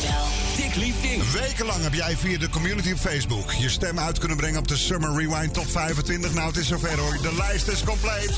Decibel. 0.00 0.26
Dick 0.56 0.74
Liefding. 0.74 1.30
Wekenlang 1.30 1.82
heb 1.82 1.94
jij 1.94 2.16
via 2.16 2.38
de 2.38 2.48
community 2.48 2.92
op 2.92 2.98
Facebook 2.98 3.52
je 3.52 3.68
stem 3.68 3.98
uit 3.98 4.18
kunnen 4.18 4.36
brengen 4.36 4.58
op 4.58 4.68
de 4.68 4.76
Summer 4.76 5.16
Rewind 5.16 5.54
Top 5.54 5.70
25. 5.70 6.34
Nou, 6.34 6.46
het 6.46 6.56
is 6.56 6.68
zover 6.68 6.98
hoor. 6.98 7.18
De 7.22 7.34
lijst 7.34 7.68
is 7.68 7.84
compleet. 7.84 8.30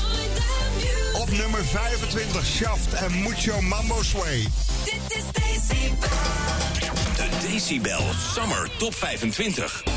Op 1.13 1.31
nummer 1.31 1.65
25, 1.65 2.45
Shaft 2.45 2.93
en 2.93 3.21
Mucho 3.21 3.61
Mambo 3.61 4.03
Sway. 4.03 4.47
Dit 4.83 5.17
is 5.17 5.23
Decibel. 5.31 6.07
De 7.15 7.47
Decibel 7.47 8.03
Summer 8.33 8.69
Top 8.77 8.95
25. 8.95 9.96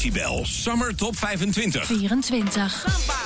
Decibel 0.00 0.46
Summer 0.46 0.94
Top 0.94 1.14
25. 1.14 2.08
24. 2.08 3.19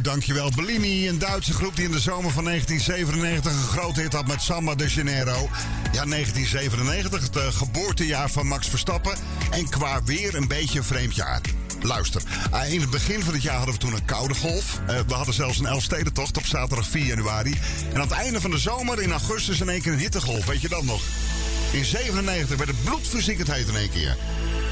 Dankjewel. 0.00 0.50
Bellini, 0.56 1.08
een 1.08 1.18
Duitse 1.18 1.52
groep 1.52 1.76
die 1.76 1.84
in 1.84 1.90
de 1.90 2.00
zomer 2.00 2.30
van 2.30 2.44
1997 2.44 3.52
een 3.52 3.78
grote 3.78 4.00
hit 4.00 4.12
had 4.12 4.26
met 4.26 4.42
Samba 4.42 4.74
de 4.74 4.86
Janeiro. 4.88 5.48
Ja, 5.92 6.04
1997, 6.04 7.22
het 7.22 7.36
uh, 7.36 7.42
geboortejaar 7.46 8.30
van 8.30 8.46
Max 8.46 8.68
Verstappen. 8.68 9.16
En 9.50 9.68
qua 9.68 10.02
weer 10.04 10.34
een 10.34 10.48
beetje 10.48 10.78
een 10.78 10.84
vreemd 10.84 11.14
jaar. 11.14 11.40
Luister, 11.80 12.22
uh, 12.54 12.72
in 12.72 12.80
het 12.80 12.90
begin 12.90 13.22
van 13.22 13.34
het 13.34 13.42
jaar 13.42 13.56
hadden 13.56 13.74
we 13.74 13.80
toen 13.80 13.92
een 13.92 14.04
koude 14.04 14.34
golf. 14.34 14.80
Uh, 14.80 14.98
we 15.06 15.14
hadden 15.14 15.34
zelfs 15.34 15.58
een 15.58 15.66
Elfstedentocht 15.66 16.36
op 16.36 16.46
zaterdag 16.46 16.86
4 16.86 17.04
januari. 17.04 17.58
En 17.88 17.94
aan 17.94 18.08
het 18.08 18.18
einde 18.18 18.40
van 18.40 18.50
de 18.50 18.58
zomer 18.58 19.02
in 19.02 19.10
augustus 19.10 19.60
in 19.60 19.68
één 19.68 19.82
keer 19.82 19.92
een 19.92 19.98
hittegolf. 19.98 20.44
Weet 20.46 20.60
je 20.60 20.68
dat 20.68 20.82
nog? 20.82 21.02
In 21.72 21.84
97 21.84 22.56
werd 22.56 22.70
het 22.70 22.84
heet 23.52 23.68
in 23.68 23.76
één 23.76 23.90
keer. 23.90 24.16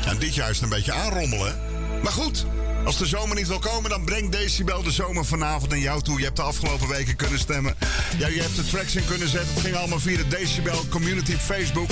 En 0.06 0.18
dit 0.18 0.34
jaar 0.34 0.50
is 0.50 0.54
het 0.54 0.64
een 0.64 0.76
beetje 0.76 0.92
aanrommelen. 0.92 1.60
Maar 2.02 2.12
goed, 2.12 2.46
als 2.84 2.98
de 2.98 3.06
zomer 3.06 3.36
niet 3.36 3.48
wil 3.48 3.58
komen, 3.58 3.90
dan 3.90 4.04
brengt 4.04 4.32
Decibel 4.32 4.82
de 4.82 4.90
zomer 4.90 5.24
vanavond 5.24 5.70
naar 5.70 5.78
jou 5.78 6.02
toe. 6.02 6.18
Je 6.18 6.24
hebt 6.24 6.36
de 6.36 6.42
afgelopen 6.42 6.88
weken 6.88 7.16
kunnen 7.16 7.38
stemmen. 7.38 7.74
Ja, 8.18 8.26
je 8.26 8.40
hebt 8.40 8.56
de 8.56 8.64
tracks 8.64 8.96
in 8.96 9.04
kunnen 9.04 9.28
zetten. 9.28 9.54
Het 9.54 9.62
ging 9.62 9.76
allemaal 9.76 10.00
via 10.00 10.16
de 10.16 10.28
Decibel 10.28 10.84
Community 10.88 11.32
op 11.32 11.40
Facebook. 11.40 11.88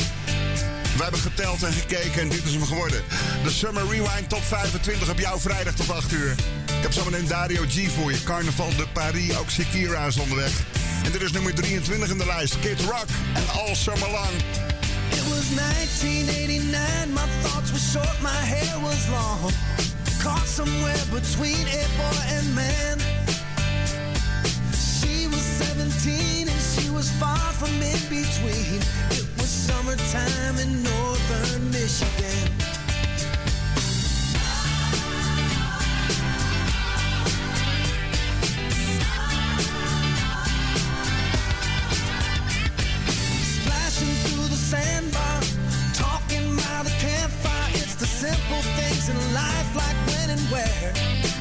We 0.97 1.03
hebben 1.03 1.21
geteld 1.21 1.63
en 1.63 1.73
gekeken 1.73 2.21
en 2.21 2.29
dit 2.29 2.45
is 2.45 2.53
hem 2.53 2.67
geworden. 2.67 3.03
De 3.45 3.51
Summer 3.51 3.83
Rewind 3.91 4.29
Top 4.29 4.43
25 4.43 5.11
op 5.11 5.19
jou 5.19 5.41
vrijdag 5.41 5.75
tot 5.75 5.91
8 5.91 6.13
uur. 6.13 6.31
Ik 6.65 6.83
heb 6.83 6.93
zometeen 6.93 7.27
Dario 7.27 7.63
G 7.69 7.91
voor 7.91 8.13
je. 8.13 8.23
Carnaval 8.23 8.77
de 8.77 8.87
Paris, 8.93 9.37
ook 9.37 9.51
Shakira 9.51 10.07
is 10.07 10.17
onderweg. 10.17 10.53
En 11.05 11.13
dit 11.13 11.23
is 11.23 11.33
nummer 11.33 11.55
23 11.55 12.11
in 12.11 12.19
de 12.19 12.27
lijst. 12.27 12.59
Kid 12.61 12.81
Rock 12.81 13.07
en 13.35 13.61
All 13.61 13.75
Summer 13.75 14.11
Long. 14.11 14.35
It 15.11 15.25
was 15.29 15.49
1989, 15.55 17.13
my 17.15 17.21
thoughts 17.43 17.71
were 17.71 17.81
short, 17.81 18.21
my 18.21 18.29
hair 18.29 18.81
was 18.81 19.09
long. 19.09 19.53
Caught 20.21 20.47
somewhere 20.47 21.05
between 21.13 21.67
a 21.69 21.85
boy 21.97 22.21
and 22.29 22.55
man. 22.55 22.99
She 24.75 25.27
was 25.29 25.43
17 25.43 26.49
and 26.49 26.61
she 26.61 26.91
was 26.91 27.11
far 27.13 27.53
from 27.53 27.71
in 27.81 28.01
between. 28.11 28.83
It 29.13 29.27
was 29.37 29.49
summertime 29.49 30.59
in 30.59 30.83
northern 30.83 31.71
Michigan. 31.71 32.51
Splashing 43.55 44.15
through 44.25 44.49
the 44.49 44.57
sandbar, 44.57 45.41
talking 45.95 46.57
by 46.57 46.83
the 46.83 46.95
campfire. 46.99 47.71
It's 47.75 47.95
the 47.95 48.07
simple 48.07 48.63
things 48.77 49.09
in 49.09 49.17
life, 49.17 49.28
when 50.51 50.61
and 50.61 51.23
where. 51.23 51.39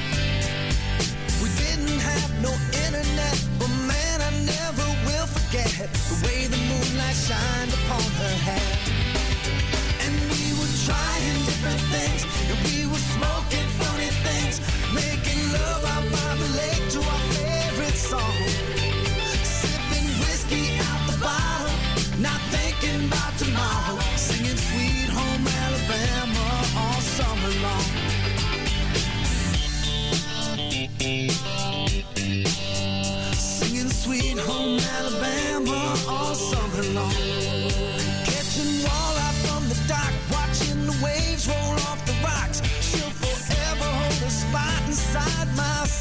We 1.42 1.50
didn't 1.63 2.00
have 2.00 2.31
no 2.42 2.51
internet, 2.86 3.38
but 3.59 3.69
man, 3.88 4.21
I 4.21 4.31
never 4.45 4.88
will 5.06 5.27
forget 5.27 5.71
the 6.09 6.15
way 6.25 6.48
the 6.48 6.57
moonlight 6.57 7.15
shined 7.15 7.74
upon 7.74 8.04
her 8.21 8.36
hair. 8.48 8.74
And 10.04 10.13
we 10.31 10.54
were 10.59 10.74
trying 10.86 11.38
different 11.45 11.81
things, 11.94 12.21
and 12.50 12.57
we 12.68 12.86
were 12.88 13.04
smoking 13.15 13.68
funny 13.81 14.12
things, 14.25 14.62
making 14.94 15.42
love 15.51 15.86
out 15.86 16.26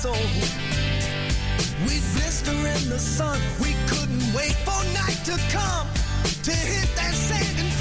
soul. 0.03 0.13
We'd 1.87 2.05
blister 2.15 2.53
in 2.53 2.83
the 2.91 2.99
sun. 2.99 3.41
We 3.61 3.73
couldn't 3.89 4.27
wait 4.35 4.57
for 4.67 4.81
night 5.01 5.21
to 5.25 5.37
come 5.57 5.89
to 6.43 6.53
hit 6.53 6.89
that 6.97 7.15
sand 7.15 7.76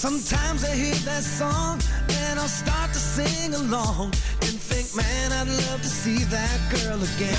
Sometimes 0.00 0.64
I 0.64 0.74
hear 0.74 0.94
that 1.04 1.22
song 1.22 1.78
and 2.24 2.40
I'll 2.40 2.48
start 2.48 2.90
to 2.94 2.98
sing 2.98 3.52
along 3.52 4.14
and 4.40 4.56
think, 4.56 4.96
man, 4.96 5.30
I'd 5.30 5.46
love 5.46 5.82
to 5.82 5.88
see 5.88 6.24
that 6.24 6.58
girl 6.72 6.96
again. 6.96 7.36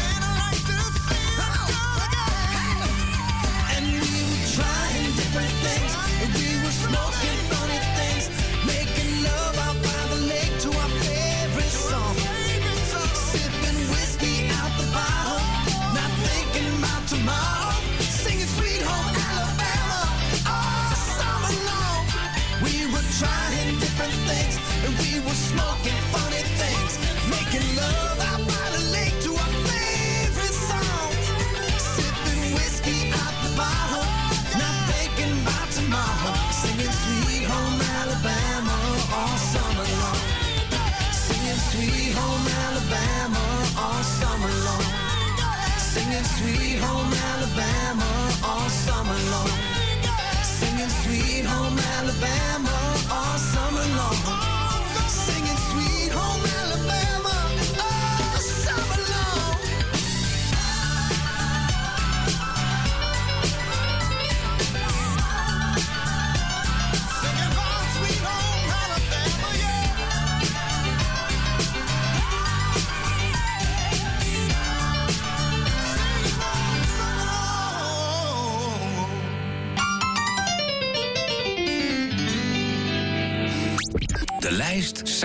And 3.74 3.86
we 3.90 3.98
were 3.98 4.46
trying 4.54 5.10
different 5.18 5.56
things. 5.66 5.92
And 6.22 6.30
we 6.38 6.62
were 6.62 6.78
smoking 6.86 7.31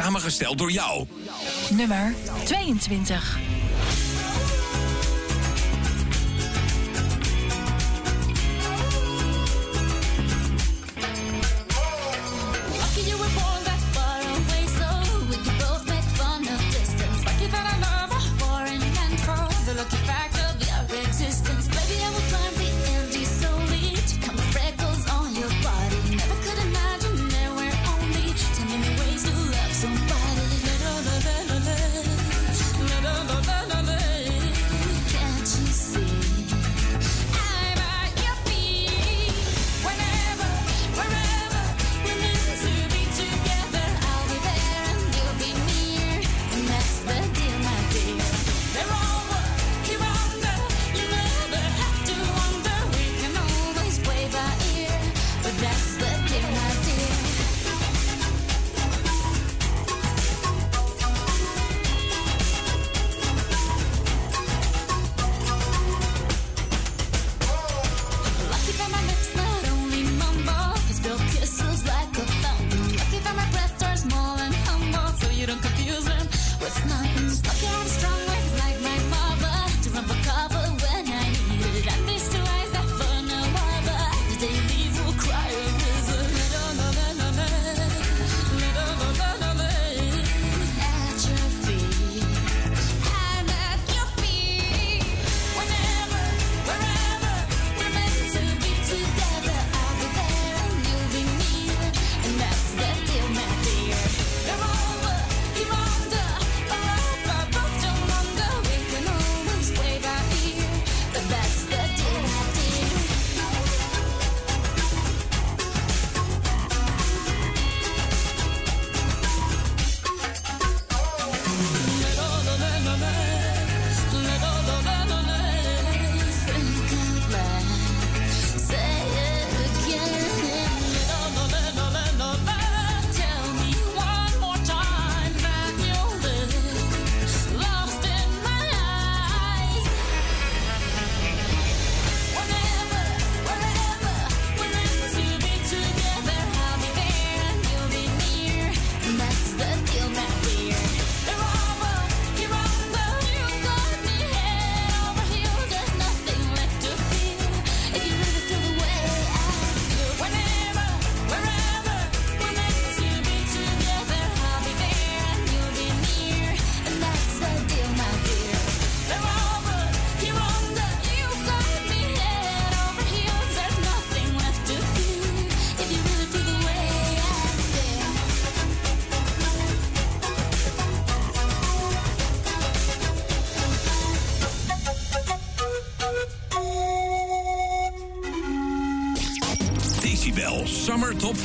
samengesteld 0.03 0.59
door 0.59 0.71
jou. 0.71 1.07
Nummer 1.71 2.15
22. 2.45 3.46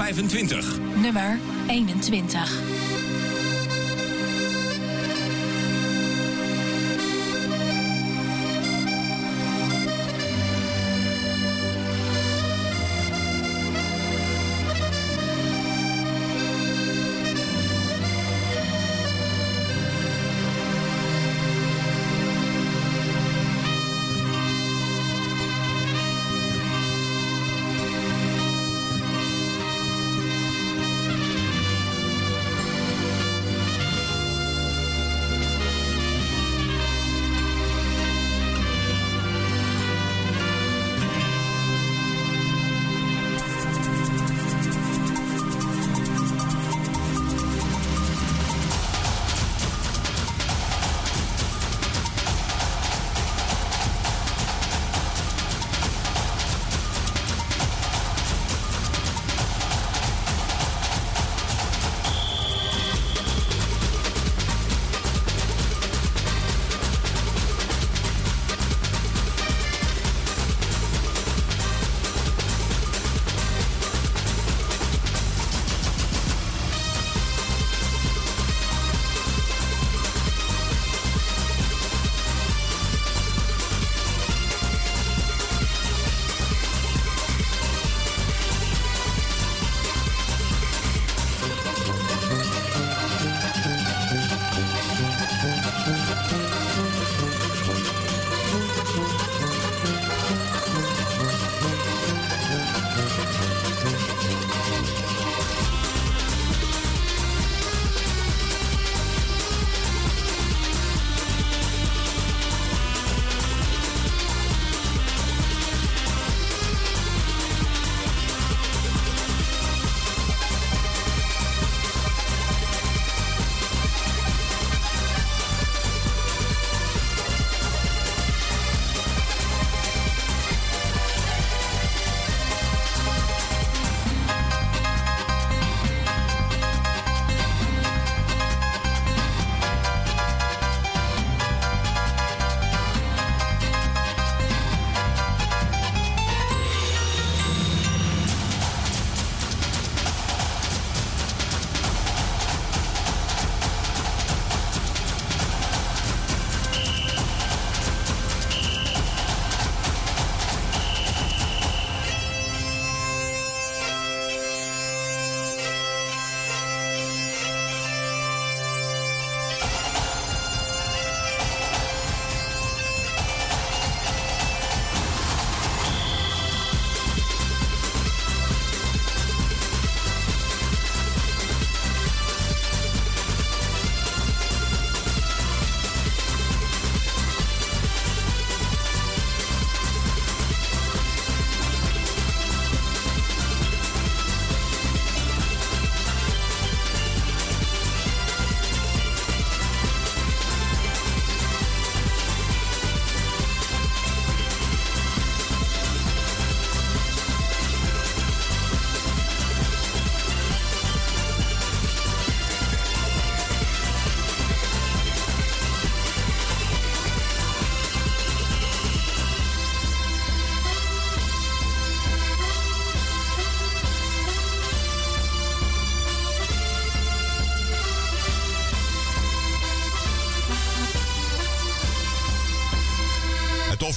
25. 0.01 0.79
Nummer 1.03 1.37
21. 1.69 2.60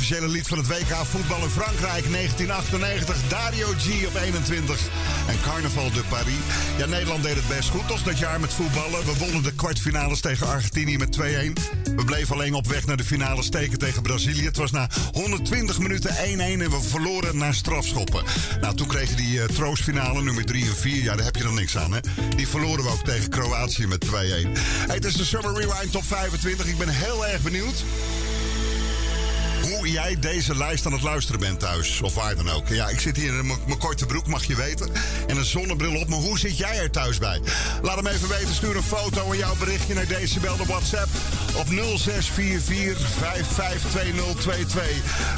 Officiële 0.04 0.32
lied 0.32 0.48
van 0.48 0.58
het 0.58 0.66
WK 0.66 0.94
voetbal 0.94 1.42
in 1.42 1.50
Frankrijk 1.50 2.12
1998. 2.12 3.28
Dario 3.28 3.66
G 3.66 4.06
op 4.06 4.14
21. 4.14 4.80
En 5.26 5.40
Carnaval 5.42 5.90
de 5.92 6.02
Paris. 6.08 6.34
Ja, 6.78 6.86
Nederland 6.86 7.22
deed 7.22 7.34
het 7.34 7.48
best 7.48 7.68
goed 7.68 7.90
als 7.90 8.02
dat 8.04 8.18
jaar 8.18 8.40
met 8.40 8.52
voetballen. 8.52 9.04
We 9.04 9.18
wonnen 9.18 9.42
de 9.42 9.52
kwartfinales 9.52 10.20
tegen 10.20 10.46
Argentinië 10.46 10.96
met 10.96 11.18
2-1. 11.20 11.22
We 11.96 12.04
bleven 12.04 12.34
alleen 12.34 12.54
op 12.54 12.66
weg 12.66 12.86
naar 12.86 12.96
de 12.96 13.04
finale 13.04 13.42
steken 13.42 13.78
tegen 13.78 14.02
Brazilië. 14.02 14.44
Het 14.44 14.56
was 14.56 14.70
na 14.70 14.88
120 15.12 15.78
minuten 15.78 16.10
1-1 16.10 16.16
en 16.38 16.70
we 16.70 16.80
verloren 16.80 17.36
naar 17.36 17.54
strafschoppen. 17.54 18.24
Nou, 18.60 18.74
toen 18.74 18.88
kregen 18.88 19.16
die 19.16 19.36
uh, 19.36 19.44
troostfinale 19.44 20.22
nummer 20.22 20.44
3 20.44 20.64
en 20.64 20.76
4. 20.76 21.02
Ja, 21.02 21.16
daar 21.16 21.24
heb 21.24 21.36
je 21.36 21.42
dan 21.42 21.54
niks 21.54 21.76
aan, 21.76 21.92
hè? 21.92 22.00
Die 22.36 22.48
verloren 22.48 22.84
we 22.84 22.90
ook 22.90 23.04
tegen 23.04 23.28
Kroatië 23.28 23.86
met 23.86 24.04
2-1. 24.06 24.08
Hey, 24.08 24.94
het 24.94 25.04
is 25.04 25.14
de 25.14 25.24
Summer 25.24 25.54
Rewind 25.54 25.92
Top 25.92 26.04
25. 26.04 26.66
Ik 26.66 26.78
ben 26.78 26.88
heel 26.88 27.26
erg 27.26 27.42
benieuwd 27.42 27.84
jij 29.90 30.16
deze 30.20 30.57
lijst 30.57 30.87
aan 30.87 30.92
het 30.92 31.03
luisteren 31.03 31.40
bent 31.40 31.61
thuis. 31.61 32.01
Of 32.01 32.14
waar 32.14 32.37
dan 32.37 32.51
ook. 32.51 32.68
Ja, 32.68 32.88
ik 32.88 33.01
zit 33.01 33.16
hier 33.16 33.38
in 33.38 33.47
mijn 33.47 33.79
korte 33.79 34.07
broek, 34.07 34.27
mag 34.27 34.44
je 34.44 34.57
weten. 34.57 34.90
En 35.27 35.37
een 35.37 35.44
zonnebril 35.44 36.01
op. 36.01 36.09
Maar 36.09 36.18
hoe 36.18 36.38
zit 36.38 36.59
jij 36.59 36.79
er 36.79 36.90
thuis 36.90 37.18
bij? 37.18 37.40
Laat 37.83 37.97
hem 37.97 38.07
even 38.07 38.29
weten. 38.29 38.55
Stuur 38.55 38.77
een 38.77 38.83
foto 38.83 39.31
en 39.33 39.38
jouw 39.38 39.57
berichtje 39.57 39.94
naar 39.94 40.07
Decibel 40.07 40.57
de 40.57 40.64
WhatsApp. 40.64 41.09
Op 41.57 41.66
0644 41.66 43.09
552022. 43.09 44.85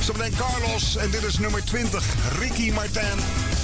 Zometeen 0.00 0.34
Carlos. 0.36 0.96
En 0.96 1.10
dit 1.10 1.22
is 1.22 1.38
nummer 1.38 1.64
20. 1.64 2.04
Ricky 2.38 2.70
Martin. 2.70 3.18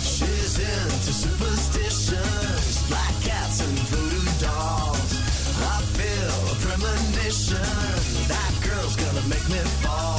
She's 0.04 0.58
into 0.58 1.12
superstitions, 1.12 2.82
black 2.88 3.14
cats 3.24 3.60
and 3.60 3.78
voodoo 3.88 4.30
dolls. 4.40 5.12
I 5.62 5.80
feel 5.96 6.34
a 6.50 6.54
premonition. 6.64 7.62
That 8.28 8.52
girl's 8.60 8.96
gonna 8.96 9.22
make 9.28 9.48
me 9.48 9.60
fall. 9.82 10.11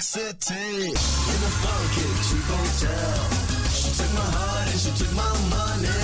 York 0.00 0.02
City 0.02 0.54
in 0.54 0.94
a 0.94 1.52
funky 1.60 2.08
cheap 2.24 2.44
hotel. 2.48 3.28
She 3.68 3.90
took 3.98 4.12
my 4.14 4.20
heart 4.20 4.70
and 4.70 4.80
she 4.80 4.90
took 4.92 5.12
my 5.14 5.28
money. 5.50 5.99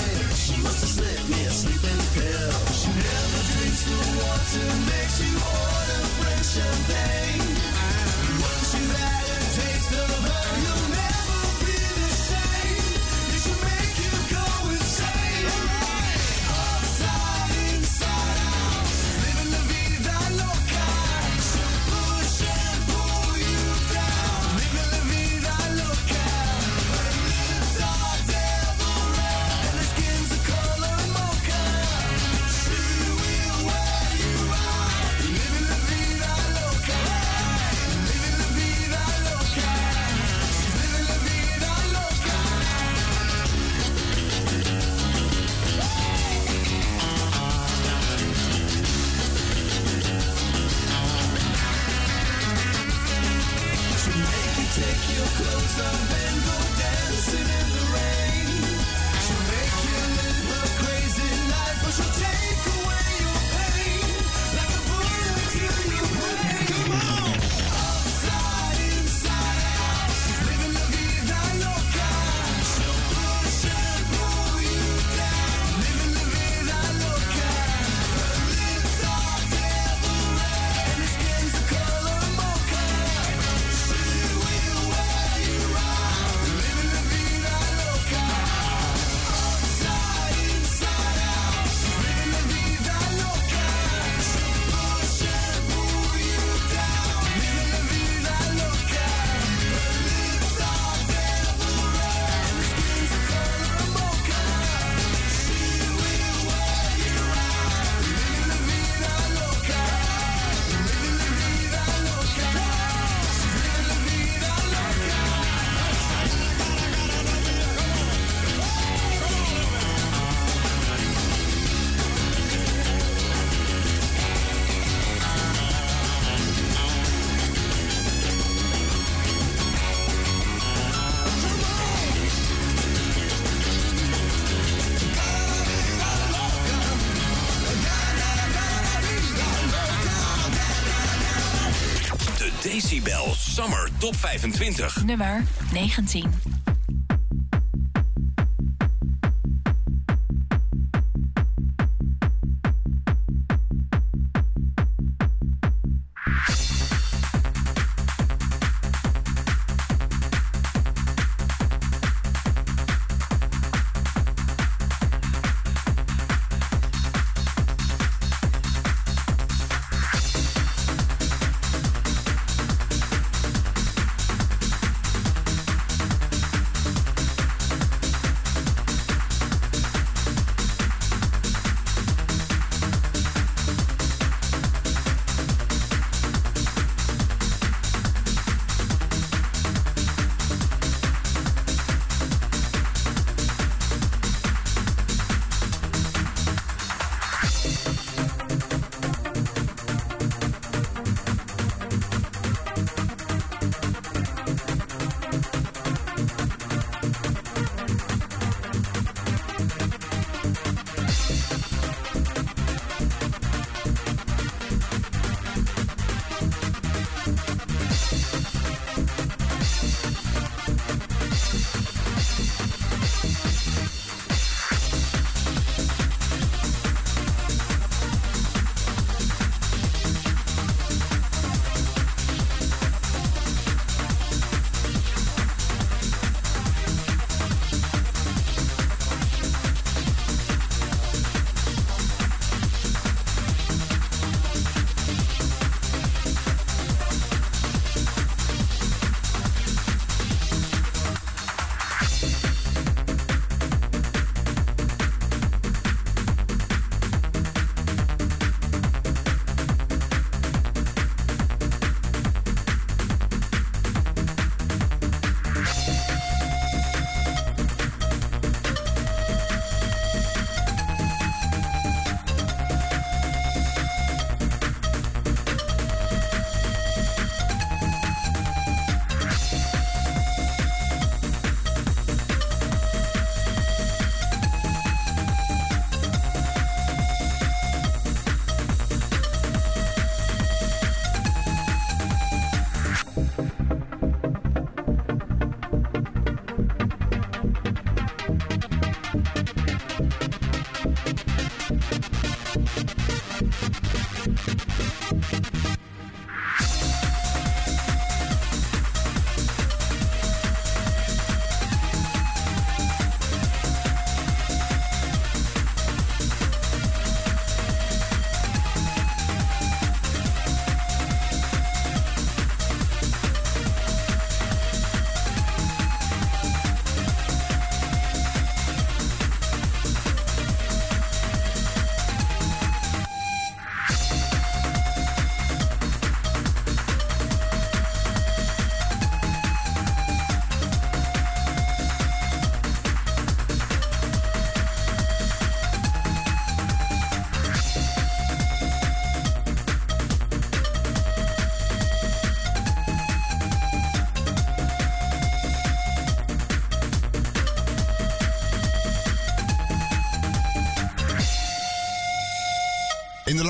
25. 144.53 145.05
Nummer 145.05 145.43
19. 145.73 146.36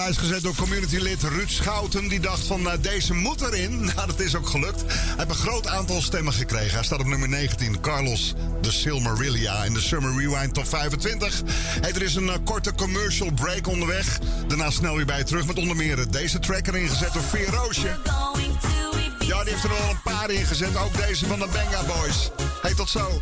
Lijst 0.07 0.21
gezet 0.21 0.43
door 0.43 0.55
communitylid 0.55 1.23
Ruud 1.23 1.51
Schouten. 1.51 2.09
Die 2.09 2.21
dacht 2.21 2.47
van 2.47 2.63
nou, 2.63 2.81
deze 2.81 3.15
moet 3.15 3.41
erin. 3.41 3.81
Nou, 3.85 4.07
dat 4.07 4.21
is 4.21 4.35
ook 4.35 4.49
gelukt. 4.49 4.83
Hij 4.87 5.15
heeft 5.17 5.29
een 5.29 5.35
groot 5.35 5.67
aantal 5.67 6.03
stemmen 6.03 6.33
gekregen. 6.33 6.75
Hij 6.75 6.85
staat 6.85 7.01
op 7.01 7.07
nummer 7.07 7.29
19. 7.29 7.81
Carlos 7.81 8.35
de 8.61 8.71
Silmarillia 8.71 9.65
in 9.65 9.73
de 9.73 9.81
Summer 9.81 10.19
Rewind 10.19 10.55
Top 10.55 10.69
25. 10.69 11.43
Hey, 11.81 11.93
er 11.93 12.03
is 12.03 12.15
een 12.15 12.29
eh, 12.29 12.37
korte 12.45 12.75
commercial 12.75 13.33
break 13.33 13.67
onderweg. 13.67 14.19
Daarna 14.47 14.71
snel 14.71 14.97
weer 14.97 15.07
bij 15.07 15.25
terug 15.25 15.47
met 15.47 15.59
onder 15.59 15.77
meer 15.77 16.11
deze 16.11 16.39
track 16.39 16.67
erin 16.67 16.89
gezet 16.89 17.13
door 17.13 17.23
Veer 17.23 17.51
Roosje. 17.51 17.97
Going 18.05 18.61
to 18.61 18.99
Ibiza, 18.99 19.37
Ja, 19.37 19.45
die 19.45 19.53
heeft 19.53 19.65
er 19.65 19.71
al 19.71 19.91
een 19.91 20.03
paar 20.03 20.31
in 20.31 20.47
gezet. 20.47 20.77
Ook 20.77 21.07
deze 21.07 21.27
van 21.27 21.39
de 21.39 21.49
Benga 21.53 21.85
Boys. 21.85 22.31
Hey, 22.63 22.75
tot 22.75 22.89
zo. 22.89 23.21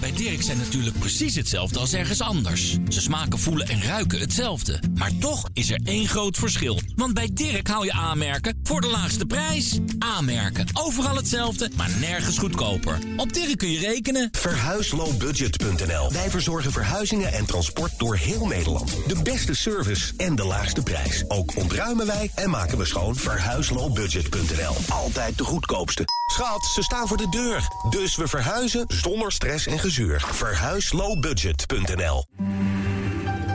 Bij 0.00 0.12
Dirk 0.12 0.42
zijn 0.42 0.58
natuurlijk 0.58 0.98
precies 0.98 1.34
hetzelfde 1.34 1.78
als 1.78 1.92
ergens 1.92 2.20
anders. 2.20 2.78
Ze 2.88 3.00
smaken, 3.00 3.38
voelen 3.38 3.68
en 3.68 3.82
ruiken 3.82 4.20
hetzelfde. 4.20 4.82
Maar 4.94 5.10
toch 5.20 5.48
is 5.52 5.70
er 5.70 5.80
één 5.84 6.08
groot 6.08 6.36
verschil. 6.36 6.80
Want 6.96 7.14
bij 7.14 7.30
Dirk 7.32 7.68
haal 7.68 7.84
je 7.84 7.92
aanmerken 7.92 8.60
voor 8.62 8.80
de 8.80 8.86
laagste 8.86 9.26
prijs. 9.26 9.78
Aanmerken. 9.98 10.66
Overal 10.72 11.16
hetzelfde, 11.16 11.70
maar 11.76 11.90
nergens 12.00 12.38
goedkoper. 12.38 12.98
Op 13.16 13.32
Dirk 13.32 13.58
kun 13.58 13.70
je 13.70 13.78
rekenen. 13.78 14.28
Verhuislowbudget.nl. 14.32 16.12
Wij 16.12 16.30
verzorgen 16.30 16.72
verhuizingen 16.72 17.32
en 17.32 17.46
transport 17.46 17.98
door 17.98 18.16
heel 18.16 18.46
Nederland. 18.46 18.96
De 19.06 19.22
beste 19.22 19.54
service 19.54 20.12
en 20.16 20.36
de 20.36 20.44
laagste 20.44 20.82
prijs. 20.82 21.24
Ook 21.28 21.56
ontruimen 21.56 22.06
wij 22.06 22.30
en 22.34 22.50
maken 22.50 22.78
we 22.78 22.84
schoon. 22.84 23.16
Verhuislowbudget.nl. 23.16 24.74
Altijd 24.88 25.38
de 25.38 25.44
goedkoopste. 25.44 26.19
Schat, 26.30 26.64
ze 26.64 26.82
staan 26.82 27.08
voor 27.08 27.16
de 27.16 27.28
deur. 27.28 27.68
Dus 27.88 28.16
we 28.16 28.28
verhuizen 28.28 28.84
zonder 28.88 29.32
stress 29.32 29.66
en 29.66 29.78
gezeur. 29.78 30.24
Verhuislowbudget.nl. 30.32 32.24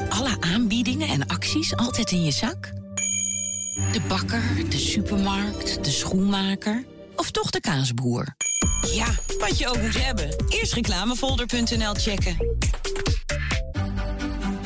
Alle 0.10 0.38
aanbiedingen 0.40 1.08
en 1.08 1.28
acties 1.28 1.76
altijd 1.76 2.12
in 2.12 2.24
je 2.24 2.32
zak? 2.32 2.74
De 3.92 4.02
bakker, 4.08 4.70
de 4.70 4.78
supermarkt, 4.78 5.84
de 5.84 5.92
schoenmaker 5.92 6.86
of 7.16 7.32
toch 7.32 7.50
de 7.50 7.60
kaasboer? 7.60 8.36
Ja, 8.94 9.08
wat 9.40 9.58
je 9.58 9.68
ook 9.68 9.82
moet 9.82 10.04
hebben. 10.04 10.46
Eerst 10.50 10.74
reclamefolder.nl 10.74 11.94
checken. 11.94 12.38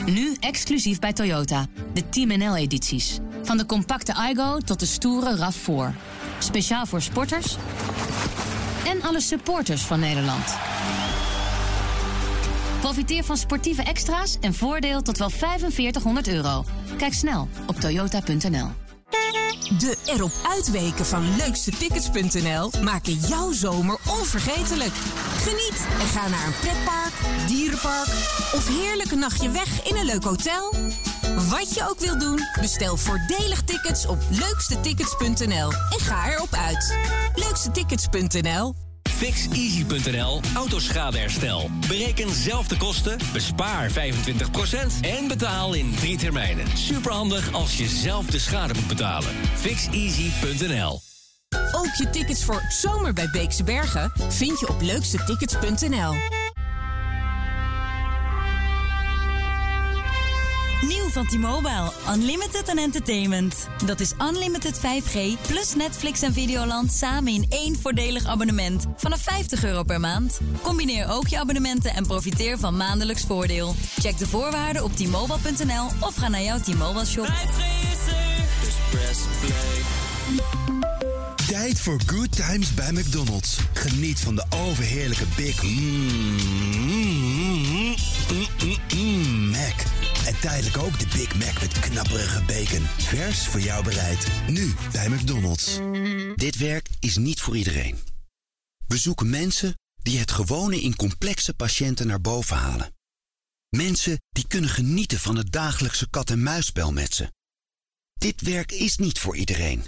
Nu 0.05 0.35
exclusief 0.39 0.99
bij 0.99 1.13
Toyota. 1.13 1.65
De 1.93 2.09
Team 2.09 2.37
NL-edities. 2.39 3.17
Van 3.43 3.57
de 3.57 3.65
compacte 3.65 4.29
iGo 4.31 4.57
tot 4.57 4.79
de 4.79 4.85
stoere 4.85 5.35
RAV4. 5.37 5.95
Speciaal 6.39 6.85
voor 6.85 7.01
sporters 7.01 7.55
en 8.85 9.01
alle 9.01 9.21
supporters 9.21 9.81
van 9.81 9.99
Nederland. 9.99 10.55
Profiteer 12.79 13.23
van 13.23 13.37
sportieve 13.37 13.83
extra's 13.83 14.37
en 14.41 14.53
voordeel 14.53 15.01
tot 15.01 15.17
wel 15.17 15.29
4500 15.29 16.27
euro. 16.27 16.65
Kijk 16.97 17.13
snel 17.13 17.47
op 17.67 17.75
toyota.nl. 17.75 18.67
De 19.77 19.97
erop 20.05 20.31
uitweken 20.49 21.05
van 21.05 21.35
leukstetickets.nl 21.35 22.71
maken 22.83 23.13
jouw 23.13 23.51
zomer 23.51 23.97
onvergetelijk. 24.09 24.93
Geniet 25.37 25.87
en 25.99 26.07
ga 26.07 26.27
naar 26.27 26.45
een 26.47 26.59
pretpark, 26.59 27.47
dierenpark 27.47 28.07
of 28.53 28.67
heerlijk 28.67 29.11
een 29.11 29.19
nachtje 29.19 29.49
weg 29.49 29.87
in 29.89 29.95
een 29.95 30.05
leuk 30.05 30.23
hotel. 30.23 30.73
Wat 31.47 31.73
je 31.73 31.89
ook 31.89 31.99
wilt 31.99 32.19
doen, 32.19 32.39
bestel 32.61 32.97
voordelig 32.97 33.61
tickets 33.61 34.05
op 34.05 34.17
leukstetickets.nl 34.29 35.71
en 35.71 35.99
ga 35.99 36.31
erop 36.31 36.53
uit. 36.53 36.97
Leukstetickets.nl 37.35 38.73
FixEasy.nl 39.09 40.41
Autoschadeherstel. 40.55 41.69
Bereken 41.87 42.33
zelf 42.33 42.67
de 42.67 42.77
kosten, 42.77 43.17
bespaar 43.33 43.89
25% 43.89 43.93
en 45.01 45.27
betaal 45.27 45.73
in 45.73 45.95
drie 45.95 46.17
termijnen. 46.17 46.77
Superhandig 46.77 47.53
als 47.53 47.77
je 47.77 47.87
zelf 47.87 48.25
de 48.25 48.39
schade 48.39 48.73
moet 48.73 48.87
betalen. 48.87 49.29
FixEasy.nl 49.55 50.99
Ook 51.71 51.93
je 51.97 52.09
tickets 52.11 52.43
voor 52.43 52.61
Zomer 52.69 53.13
bij 53.13 53.29
Beekse 53.31 53.63
Bergen 53.63 54.11
vind 54.29 54.59
je 54.59 54.69
op 54.69 54.81
leukstetickets.nl. 54.81 56.13
van 61.25 61.39
T-Mobile. 61.39 61.91
Unlimited 62.13 62.67
en 62.67 62.77
entertainment. 62.77 63.67
Dat 63.85 63.99
is 63.99 64.13
unlimited 64.21 64.79
5G 64.79 65.41
plus 65.47 65.75
Netflix 65.75 66.21
en 66.21 66.33
Videoland 66.33 66.91
samen 66.91 67.33
in 67.33 67.45
één 67.49 67.75
voordelig 67.81 68.25
abonnement. 68.25 68.85
Vanaf 68.95 69.21
50 69.21 69.63
euro 69.63 69.83
per 69.83 69.99
maand. 69.99 70.39
Combineer 70.61 71.09
ook 71.09 71.27
je 71.27 71.39
abonnementen 71.39 71.93
en 71.93 72.07
profiteer 72.07 72.59
van 72.59 72.77
maandelijks 72.77 73.23
voordeel. 73.23 73.75
Check 73.99 74.17
de 74.17 74.27
voorwaarden 74.27 74.83
op 74.83 74.95
t-mobile.nl 74.95 75.85
of 75.99 76.15
ga 76.15 76.27
naar 76.27 76.41
jouw 76.41 76.59
T-Mobile 76.59 77.05
shop. 77.05 77.29
Tijd 81.47 81.79
voor 81.79 81.99
good 82.05 82.35
times 82.35 82.73
bij 82.73 82.91
McDonald's. 82.91 83.57
Geniet 83.73 84.19
van 84.19 84.35
de 84.35 84.45
overheerlijke 84.49 85.25
Big 85.35 85.63
mm, 85.63 85.69
mm, 86.75 87.95
mm, 88.29 88.47
mm, 88.63 88.77
mm, 88.95 89.49
Mac. 89.49 89.98
En 90.25 90.39
tijdelijk 90.39 90.77
ook 90.77 90.99
de 90.99 91.07
Big 91.07 91.35
Mac 91.35 91.61
met 91.61 91.79
knapperige 91.79 92.43
bacon. 92.43 92.85
Vers 92.85 93.47
voor 93.47 93.59
jou 93.59 93.83
bereid. 93.83 94.27
Nu 94.47 94.73
bij 94.91 95.09
McDonald's. 95.09 95.79
Dit 96.35 96.57
werk 96.57 96.87
is 96.99 97.17
niet 97.17 97.41
voor 97.41 97.57
iedereen. 97.57 97.99
We 98.87 98.97
zoeken 98.97 99.29
mensen 99.29 99.73
die 100.03 100.19
het 100.19 100.31
gewone 100.31 100.81
in 100.81 100.95
complexe 100.95 101.53
patiënten 101.53 102.07
naar 102.07 102.21
boven 102.21 102.57
halen. 102.57 102.93
Mensen 103.69 104.17
die 104.29 104.47
kunnen 104.47 104.69
genieten 104.69 105.19
van 105.19 105.35
het 105.35 105.51
dagelijkse 105.51 106.09
kat-en-muisspel 106.09 106.91
met 106.91 107.13
ze. 107.13 107.31
Dit 108.13 108.41
werk 108.41 108.71
is 108.71 108.97
niet 108.97 109.19
voor 109.19 109.35
iedereen. 109.35 109.87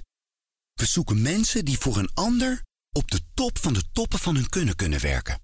We 0.73 0.85
zoeken 0.85 1.21
mensen 1.21 1.65
die 1.65 1.77
voor 1.77 1.97
een 1.97 2.13
ander 2.13 2.63
op 2.91 3.11
de 3.11 3.21
top 3.33 3.57
van 3.57 3.73
de 3.73 3.83
toppen 3.91 4.19
van 4.19 4.35
hun 4.35 4.49
kunnen 4.49 4.75
kunnen 4.75 4.99
werken. 4.99 5.41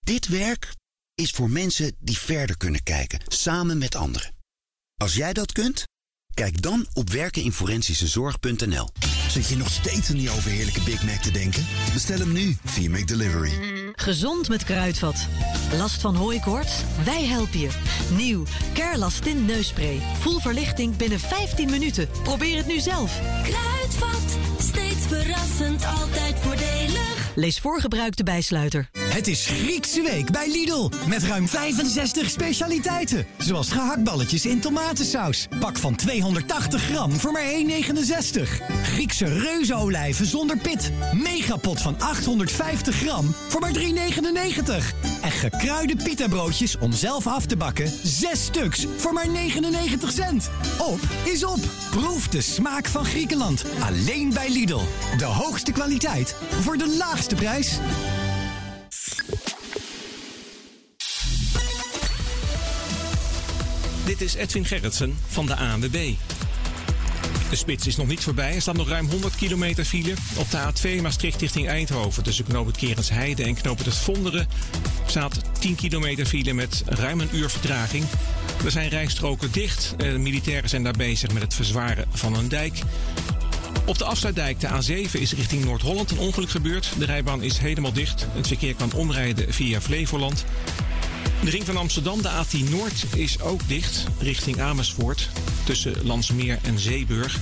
Dit 0.00 0.26
werk 0.26 0.74
is 1.16 1.30
voor 1.30 1.50
mensen 1.50 1.92
die 1.98 2.18
verder 2.18 2.56
kunnen 2.56 2.82
kijken, 2.82 3.20
samen 3.28 3.78
met 3.78 3.94
anderen. 3.94 4.34
Als 4.96 5.14
jij 5.14 5.32
dat 5.32 5.52
kunt, 5.52 5.84
kijk 6.34 6.62
dan 6.62 6.86
op 6.92 7.10
werkeninforensische-zorg.nl. 7.10 8.88
Zit 9.28 9.48
je 9.48 9.56
nog 9.56 9.70
steeds 9.70 10.10
aan 10.10 10.16
die 10.16 10.30
overheerlijke 10.30 10.80
Big 10.80 11.02
Mac 11.02 11.22
te 11.22 11.30
denken? 11.30 11.66
Bestel 11.92 12.18
hem 12.18 12.32
nu 12.32 12.56
via 12.64 12.90
McDelivery. 12.90 13.52
Gezond 13.92 14.48
met 14.48 14.64
kruidvat. 14.64 15.26
Last 15.72 16.00
van 16.00 16.14
hooikoorts? 16.14 16.82
Wij 17.04 17.24
helpen 17.24 17.60
je. 17.60 17.70
Nieuw, 18.16 18.44
Kerlastin 18.72 19.44
neusspray. 19.44 20.00
Vol 20.18 20.38
verlichting 20.38 20.96
binnen 20.96 21.20
15 21.20 21.70
minuten. 21.70 22.08
Probeer 22.22 22.56
het 22.56 22.66
nu 22.66 22.80
zelf. 22.80 23.20
Kruidvat, 23.42 24.38
steeds 24.58 25.06
verrassend, 25.06 25.84
altijd 25.84 26.38
voordelig. 26.38 27.32
Lees 27.34 27.58
voor 27.58 27.80
gebruik 27.80 28.16
de 28.16 28.24
bijsluiter. 28.24 28.90
Het 29.16 29.26
is 29.26 29.46
Griekse 29.46 30.02
week 30.02 30.30
bij 30.30 30.48
Lidl. 30.50 30.90
Met 31.08 31.22
ruim 31.22 31.48
65 31.48 32.30
specialiteiten. 32.30 33.26
Zoals 33.38 33.70
gehaktballetjes 33.70 34.46
in 34.46 34.60
tomatensaus. 34.60 35.48
Pak 35.60 35.76
van 35.76 35.94
280 35.94 36.82
gram 36.82 37.12
voor 37.12 37.32
maar 37.32 37.42
1,69. 37.42 38.62
Griekse 38.82 39.38
reuzeolijven 39.38 40.26
zonder 40.26 40.58
pit. 40.58 40.92
Megapot 41.12 41.82
van 41.82 42.00
850 42.00 42.96
gram 42.96 43.34
voor 43.48 43.60
maar 43.60 43.72
3,99. 43.72 43.82
En 45.22 45.30
gekruide 45.30 45.96
pita 46.02 46.28
broodjes 46.28 46.78
om 46.78 46.92
zelf 46.92 47.26
af 47.26 47.46
te 47.46 47.56
bakken. 47.56 47.92
6 48.02 48.44
stuks 48.44 48.86
voor 48.96 49.12
maar 49.12 49.28
99 49.28 50.12
cent. 50.12 50.50
Op 50.78 51.00
is 51.24 51.44
op. 51.44 51.60
Proef 51.90 52.28
de 52.28 52.40
smaak 52.40 52.86
van 52.86 53.04
Griekenland. 53.04 53.64
Alleen 53.80 54.32
bij 54.32 54.50
Lidl. 54.50 54.80
De 55.18 55.24
hoogste 55.24 55.72
kwaliteit 55.72 56.36
voor 56.60 56.76
de 56.76 56.96
laagste 56.98 57.34
prijs. 57.34 57.78
Dit 64.06 64.20
is 64.20 64.34
Edwin 64.34 64.64
Gerritsen 64.64 65.18
van 65.26 65.46
de 65.46 65.56
ANWB. 65.56 66.12
De 67.50 67.56
spits 67.56 67.86
is 67.86 67.96
nog 67.96 68.06
niet 68.06 68.22
voorbij. 68.22 68.54
Er 68.54 68.60
staat 68.60 68.76
nog 68.76 68.88
ruim 68.88 69.06
100 69.06 69.36
kilometer 69.36 69.84
file. 69.84 70.14
Op 70.36 70.50
de 70.50 70.58
A2 70.58 71.02
Maastricht 71.02 71.40
richting 71.40 71.68
Eindhoven. 71.68 72.22
Tussen 72.22 72.44
knoop 72.44 72.66
het 72.66 72.76
Kerensheide 72.76 73.42
en 73.42 73.54
knoop 73.54 73.84
het 73.84 73.94
Vonderen 73.94 74.48
staat 75.06 75.40
10 75.60 75.74
kilometer 75.74 76.26
file 76.26 76.52
met 76.52 76.82
ruim 76.86 77.20
een 77.20 77.28
uur 77.32 77.50
vertraging. 77.50 78.04
Er 78.64 78.70
zijn 78.70 78.88
rijstroken 78.88 79.52
dicht. 79.52 79.94
Eh, 79.96 80.10
De 80.12 80.18
militairen 80.18 80.68
zijn 80.68 80.82
daar 80.82 80.96
bezig 80.96 81.32
met 81.32 81.42
het 81.42 81.54
verzwaren 81.54 82.06
van 82.10 82.34
een 82.34 82.48
dijk. 82.48 82.78
Op 83.86 83.98
de 83.98 84.04
afsluitdijk, 84.04 84.60
de 84.60 84.68
A7, 84.68 85.20
is 85.20 85.32
richting 85.32 85.64
Noord-Holland 85.64 86.10
een 86.10 86.18
ongeluk 86.18 86.50
gebeurd. 86.50 86.92
De 86.98 87.04
rijbaan 87.04 87.42
is 87.42 87.58
helemaal 87.58 87.92
dicht. 87.92 88.26
Het 88.32 88.46
verkeer 88.46 88.74
kan 88.74 88.92
omrijden 88.92 89.54
via 89.54 89.80
Flevoland. 89.80 90.44
De 91.44 91.50
ring 91.50 91.64
van 91.64 91.76
Amsterdam, 91.76 92.22
de 92.22 92.30
A10 92.30 92.70
Noord, 92.70 93.04
is 93.14 93.40
ook 93.40 93.68
dicht 93.68 94.04
richting 94.18 94.60
Amersfoort. 94.60 95.28
Tussen 95.64 95.94
Landsmeer 96.02 96.58
en 96.62 96.78
Zeeburg. 96.78 97.38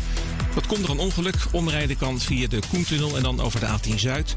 Dat 0.54 0.66
komt 0.66 0.80
door 0.80 0.90
een 0.90 0.98
ongeluk. 0.98 1.36
Omrijden 1.52 1.96
kan 1.96 2.20
via 2.20 2.48
de 2.48 2.60
Koentunnel 2.70 3.16
en 3.16 3.22
dan 3.22 3.40
over 3.40 3.60
de 3.60 3.66
A10 3.66 3.94
Zuid. 3.94 4.34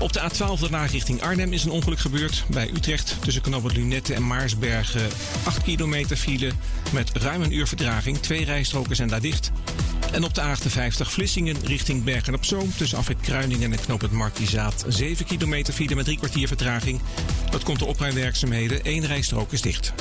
Op 0.00 0.12
de 0.12 0.20
A12 0.20 0.60
daarna 0.60 0.84
richting 0.84 1.22
Arnhem 1.22 1.52
is 1.52 1.64
een 1.64 1.70
ongeluk 1.70 1.98
gebeurd. 1.98 2.44
Bij 2.48 2.70
Utrecht 2.74 3.16
tussen 3.20 3.42
knooppunt 3.42 3.76
Lunette 3.76 4.14
en 4.14 4.26
Maarsbergen 4.26 5.08
8 5.44 5.62
kilometer 5.62 6.16
file 6.16 6.50
met 6.92 7.10
ruim 7.12 7.42
een 7.42 7.52
uur 7.52 7.66
vertraging. 7.66 8.18
Twee 8.18 8.44
rijstroken 8.44 8.96
zijn 8.96 9.08
daar 9.08 9.20
dicht. 9.20 9.50
En 10.12 10.24
op 10.24 10.34
de 10.34 10.42
A58 10.42 11.08
Vlissingen 11.08 11.56
richting 11.64 12.04
Bergen 12.04 12.34
op 12.34 12.44
Zoom 12.44 12.72
tussen 12.76 12.98
Afrit 12.98 13.20
Kruiningen 13.20 13.72
en 13.72 13.80
knooppunt 13.80 14.12
Markizaat 14.12 14.84
7 14.88 15.26
kilometer 15.26 15.74
file 15.74 15.94
met 15.94 16.04
drie 16.04 16.18
kwartier 16.18 16.48
vertraging. 16.48 17.00
Dat 17.50 17.62
komt 17.62 17.78
door 17.78 17.88
opruimwerkzaamheden. 17.88 18.80
Eén 18.82 19.06
rijstrook 19.06 19.52
is 19.52 19.60
dicht. 19.60 19.92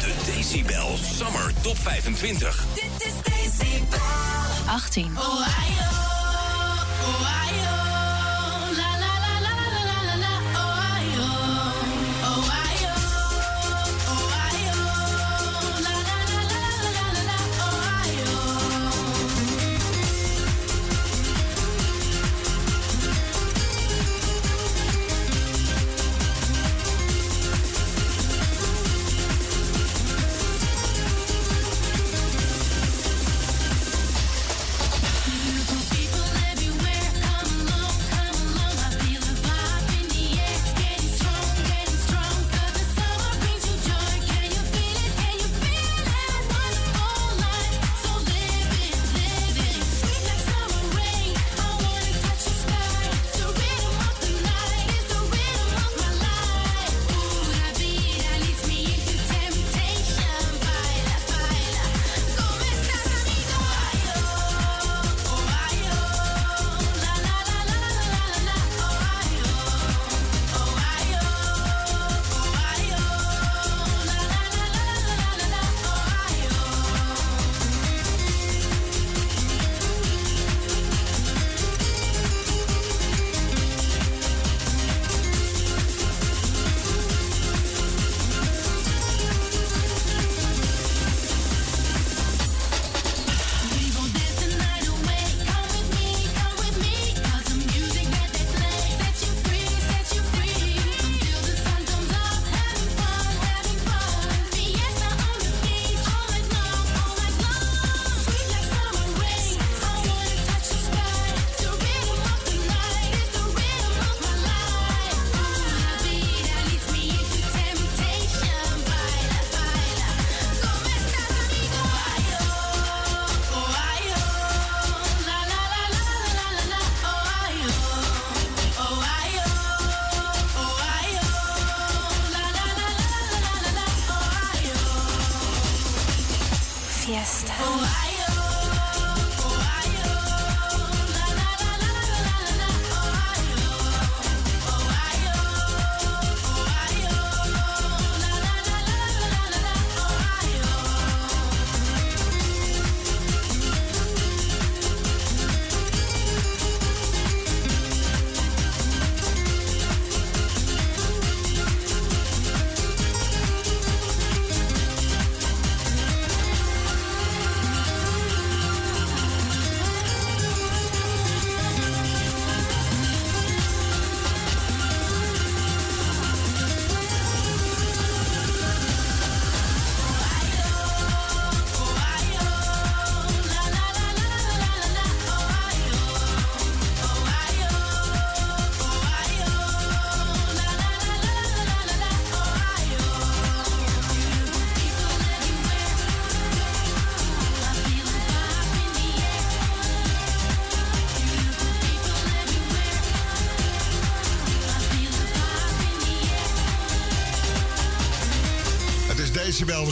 De 0.00 0.14
Decibel 0.26 0.96
Summer 1.16 1.52
Top 1.62 1.78
25. 1.78 2.64
Dit 2.74 3.06
is 3.06 3.12
Decibel. 3.22 3.98
18. 4.66 5.04
Ohio, 5.04 5.44
Ohio, 7.06 7.75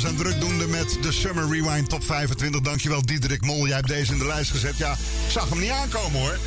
zijn 0.04 0.16
drukdoende 0.16 0.66
met 0.66 0.98
de 1.00 1.12
Summer 1.12 1.48
Rewind 1.48 1.88
Top 1.88 2.04
25. 2.04 2.60
Dankjewel 2.60 3.06
Diederik 3.06 3.40
Mol. 3.40 3.66
Jij 3.66 3.76
hebt 3.76 3.88
deze 3.88 4.12
in 4.12 4.18
de 4.18 4.26
lijst 4.26 4.50
gezet. 4.50 4.76
Ja, 4.76 4.92
ik 4.92 5.30
zag 5.30 5.48
hem 5.48 5.60
niet 5.60 5.70
aankomen 5.70 6.20
hoor. 6.20 6.38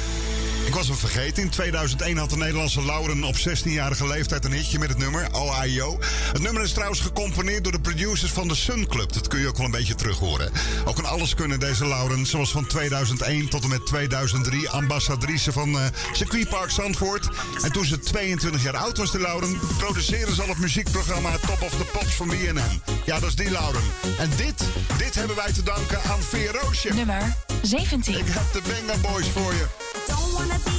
Ik 0.65 0.73
was 0.73 0.87
hem 0.87 0.97
vergeten. 0.97 1.43
In 1.43 1.49
2001 1.49 2.17
had 2.17 2.29
de 2.29 2.37
Nederlandse 2.37 2.85
Lauren 2.85 3.23
op 3.23 3.35
16-jarige 3.35 4.07
leeftijd 4.07 4.45
een 4.45 4.51
hitje 4.51 4.79
met 4.79 4.89
het 4.89 4.97
nummer 4.97 5.27
OIO. 5.31 5.97
Het 6.31 6.41
nummer 6.41 6.63
is 6.63 6.73
trouwens 6.73 6.99
gecomponeerd 6.99 7.63
door 7.63 7.71
de 7.71 7.79
producers 7.79 8.31
van 8.31 8.47
de 8.47 8.55
Sun 8.55 8.87
Club. 8.87 9.13
Dat 9.13 9.27
kun 9.27 9.39
je 9.39 9.47
ook 9.47 9.57
wel 9.57 9.65
een 9.65 9.71
beetje 9.71 9.95
terug 9.95 10.17
horen. 10.17 10.51
Ook 10.85 10.97
een 10.97 11.05
alles 11.05 11.35
kunnen 11.35 11.59
deze 11.59 11.87
Lauren. 11.87 12.25
Ze 12.25 12.37
was 12.37 12.51
van 12.51 12.65
2001 12.65 13.49
tot 13.49 13.63
en 13.63 13.69
met 13.69 13.85
2003 13.85 14.69
ambassadrice 14.69 15.51
van 15.51 15.79
eh 15.79 15.85
circuitpark 16.11 16.71
Zandvoort. 16.71 17.29
En 17.61 17.71
toen 17.71 17.85
ze 17.85 17.99
22 17.99 18.63
jaar 18.63 18.77
oud 18.77 18.97
was, 18.97 19.11
de 19.11 19.19
Lauren, 19.19 19.59
produceerde 19.77 20.33
ze 20.33 20.41
al 20.41 20.47
het 20.47 20.59
muziekprogramma 20.59 21.37
Top 21.37 21.61
of 21.61 21.71
the 21.71 21.85
Pops 21.91 22.13
van 22.13 22.27
BNN. 22.27 22.86
Ja, 23.07 23.19
dat 23.19 23.29
is 23.29 23.35
die 23.35 23.51
Lauren. 23.51 23.81
En 24.19 24.29
dit, 24.37 24.63
dit 24.97 25.15
hebben 25.15 25.35
wij 25.35 25.53
te 25.53 25.63
danken 25.63 26.03
aan 26.03 26.21
Veer 26.21 26.51
Roosje. 26.61 26.93
Nummer 26.93 27.35
17. 27.61 28.17
Ik 28.17 28.25
heb 28.27 28.53
de 28.53 28.61
Benga 28.61 29.11
Boys 29.11 29.27
voor 29.27 29.53
je. 29.53 30.76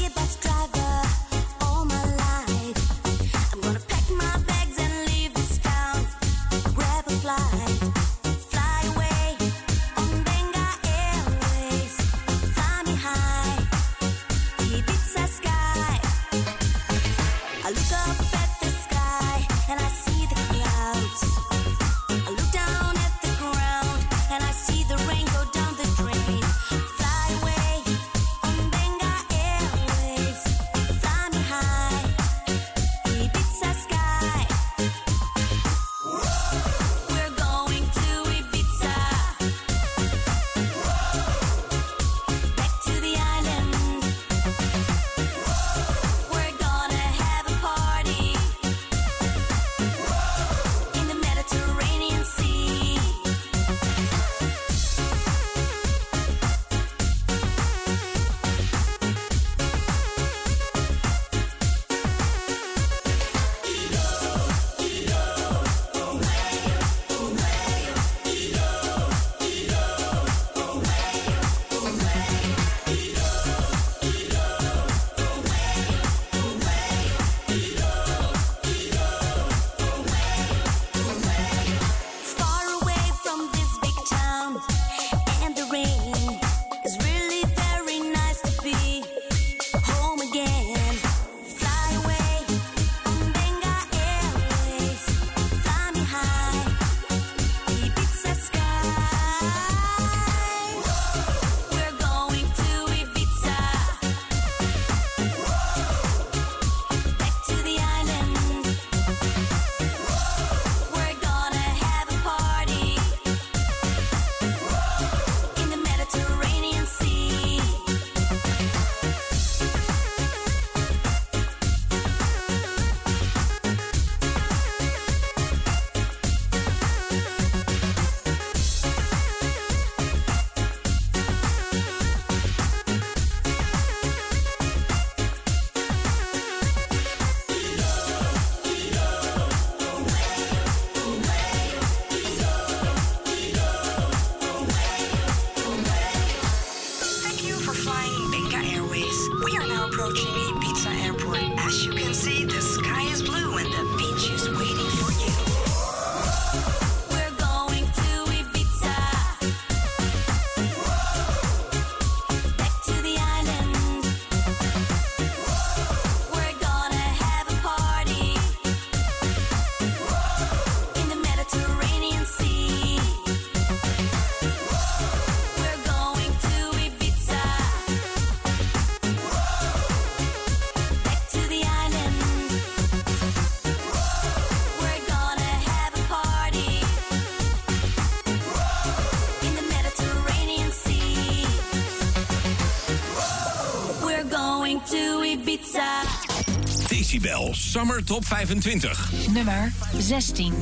Decibel 197.18 197.52
Summer 197.54 198.00
Top 198.04 198.24
25. 198.24 199.28
Nummer 199.34 199.72
16. 199.98 200.54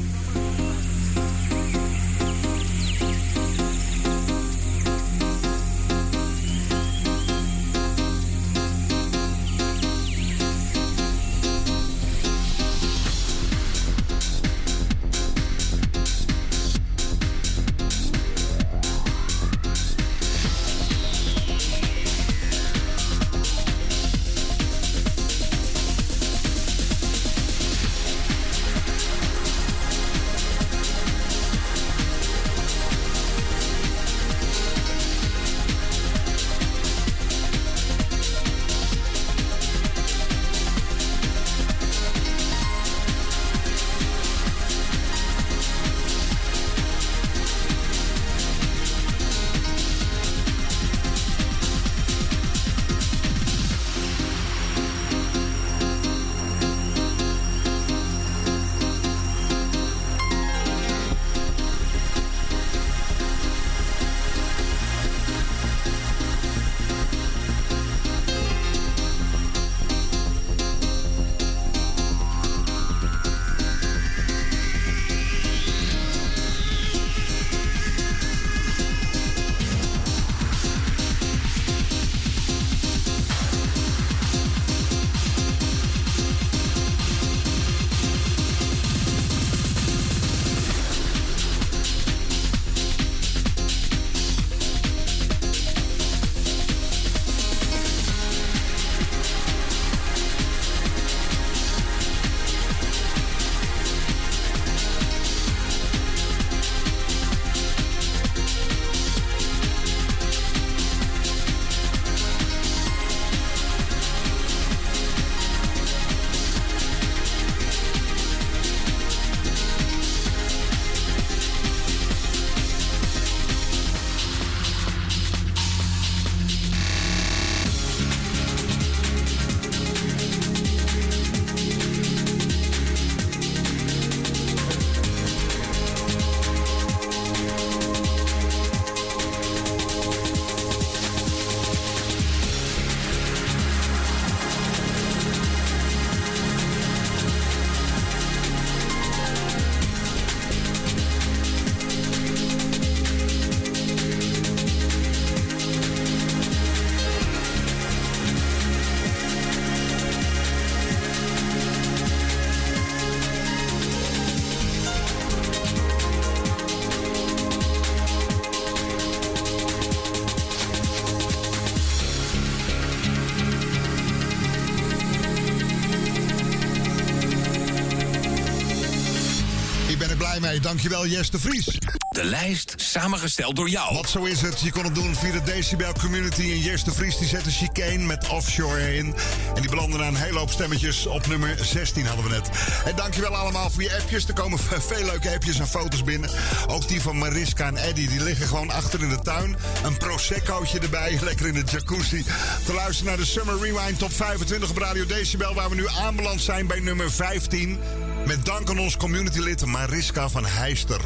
Dankjewel, 180.66 181.06
Jess 181.06 181.30
de 181.30 181.38
Vries. 181.38 181.78
De 182.08 182.24
lijst 182.24 182.74
samengesteld 182.76 183.56
door 183.56 183.68
jou. 183.68 183.94
Wat 183.94 184.08
zo 184.08 184.24
is 184.24 184.40
het. 184.40 184.60
Je 184.60 184.72
kon 184.72 184.84
het 184.84 184.94
doen 184.94 185.14
via 185.14 185.32
de 185.32 185.42
Decibel 185.42 185.92
Community. 185.92 186.40
En 186.40 186.58
Jess 186.58 186.84
de 186.84 186.92
Vries 186.92 187.18
die 187.18 187.28
zette 187.28 187.50
Chicane 187.50 187.98
met 187.98 188.28
Offshore 188.28 188.96
in. 188.96 189.14
En 189.54 189.60
die 189.60 189.70
belanden 189.70 190.00
na 190.00 190.06
een 190.06 190.16
hele 190.16 190.38
hoop 190.38 190.50
stemmetjes. 190.50 191.06
Op 191.06 191.26
nummer 191.26 191.58
16 191.64 192.06
hadden 192.06 192.24
we 192.24 192.30
net. 192.30 192.50
En 192.84 192.96
dankjewel 192.96 193.36
allemaal 193.36 193.70
voor 193.70 193.82
je 193.82 193.96
appjes. 194.00 194.28
Er 194.28 194.34
komen 194.34 194.58
veel 194.90 195.04
leuke 195.04 195.34
appjes 195.34 195.58
en 195.58 195.68
foto's 195.68 196.04
binnen. 196.04 196.30
Ook 196.66 196.88
die 196.88 197.00
van 197.00 197.18
Mariska 197.18 197.66
en 197.66 197.76
Eddy. 197.76 198.08
Die 198.08 198.22
liggen 198.22 198.46
gewoon 198.46 198.70
achter 198.70 199.02
in 199.02 199.08
de 199.08 199.20
tuin. 199.20 199.56
Een 199.84 199.96
Proseccootje 199.96 200.78
erbij. 200.78 201.18
Lekker 201.22 201.46
in 201.46 201.54
de 201.54 201.64
jacuzzi. 201.70 202.24
Te 202.64 202.72
luisteren 202.72 203.06
naar 203.06 203.16
de 203.16 203.30
Summer 203.30 203.58
Rewind 203.60 203.98
Top 203.98 204.12
25 204.12 204.70
op 204.70 204.78
Radio 204.78 205.06
Decibel. 205.06 205.54
Waar 205.54 205.68
we 205.68 205.74
nu 205.74 205.88
aanbeland 205.88 206.40
zijn 206.40 206.66
bij 206.66 206.80
nummer 206.80 207.12
15. 207.12 207.78
Met 208.26 208.44
dank 208.44 208.70
aan 208.70 208.78
ons 208.78 208.96
communitylid 208.96 209.66
Mariska 209.66 210.28
van 210.28 210.46
Heister. 210.46 211.00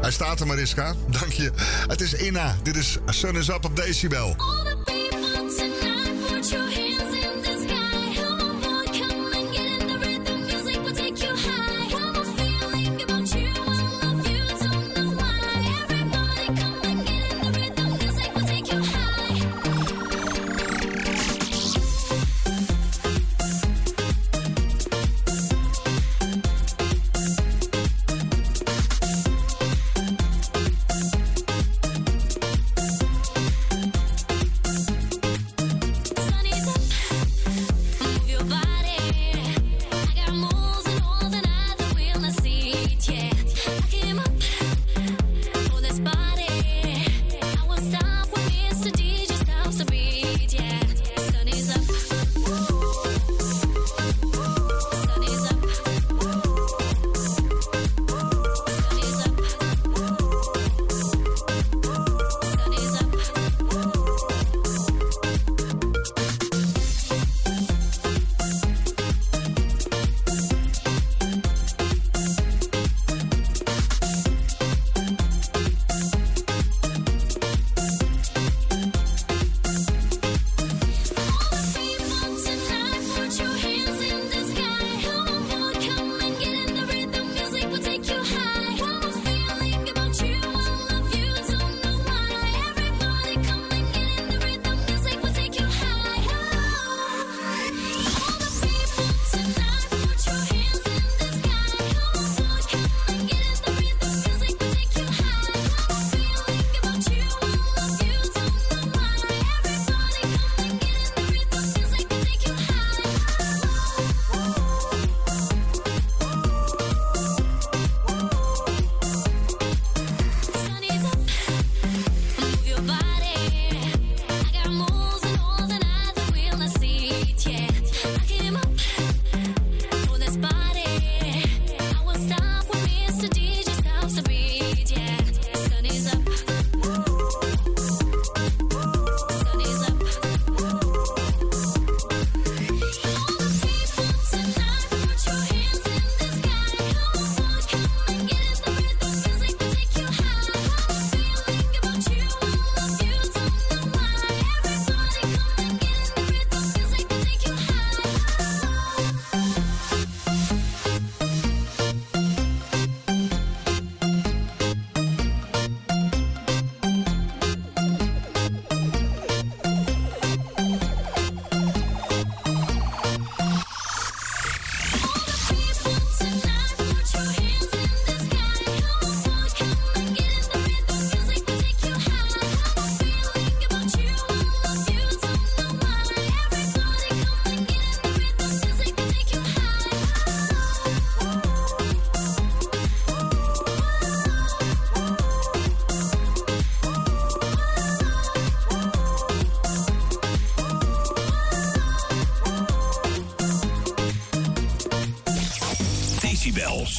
Hij 0.00 0.10
staat 0.10 0.40
er, 0.40 0.46
Mariska. 0.46 0.94
Dank 1.06 1.32
je. 1.32 1.50
Het 1.86 2.00
is 2.00 2.12
Inna. 2.14 2.56
Dit 2.62 2.76
is 2.76 2.98
Sun 3.06 3.36
is 3.36 3.48
Up 3.48 3.64
op 3.64 3.76
Decibel. 3.76 4.36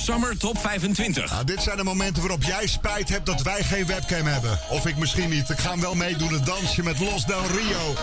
Summer 0.08 0.38
Top 0.38 0.58
25. 0.58 1.32
Nou, 1.32 1.46
dit 1.46 1.64
zijn 1.64 1.78
de 1.78 1.84
momenten 1.84 2.22
waarop 2.22 2.44
jij 2.44 2.68
spijt 2.68 3.10
hebt 3.10 3.26
dat 3.26 3.42
wij 3.42 3.64
geen 3.64 3.86
webcam 3.86 4.26
hebben. 4.26 4.60
Of 4.70 4.86
ik 4.86 4.98
misschien 4.98 5.30
niet. 5.30 5.50
Ik 5.50 5.58
ga 5.58 5.70
hem 5.70 5.82
wel 5.82 5.96
meedoen, 5.96 6.34
het 6.34 6.46
dansje 6.46 6.84
met 6.84 7.00
Los 7.00 7.26
Del 7.26 7.48
Rio. 7.48 7.94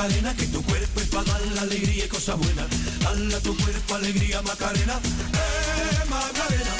Macarena, 0.00 0.34
que 0.34 0.46
tu 0.46 0.62
cuerpo 0.62 1.00
es 1.02 1.08
para 1.08 1.24
dar 1.24 1.42
la 1.54 1.60
alegría 1.60 2.06
y 2.06 2.08
cosas 2.08 2.38
buenas. 2.38 2.66
Hala 3.06 3.38
tu 3.40 3.54
cuerpo, 3.54 3.94
alegría, 3.96 4.40
Macarena, 4.40 4.94
eh, 4.94 6.08
Macarena. 6.08 6.74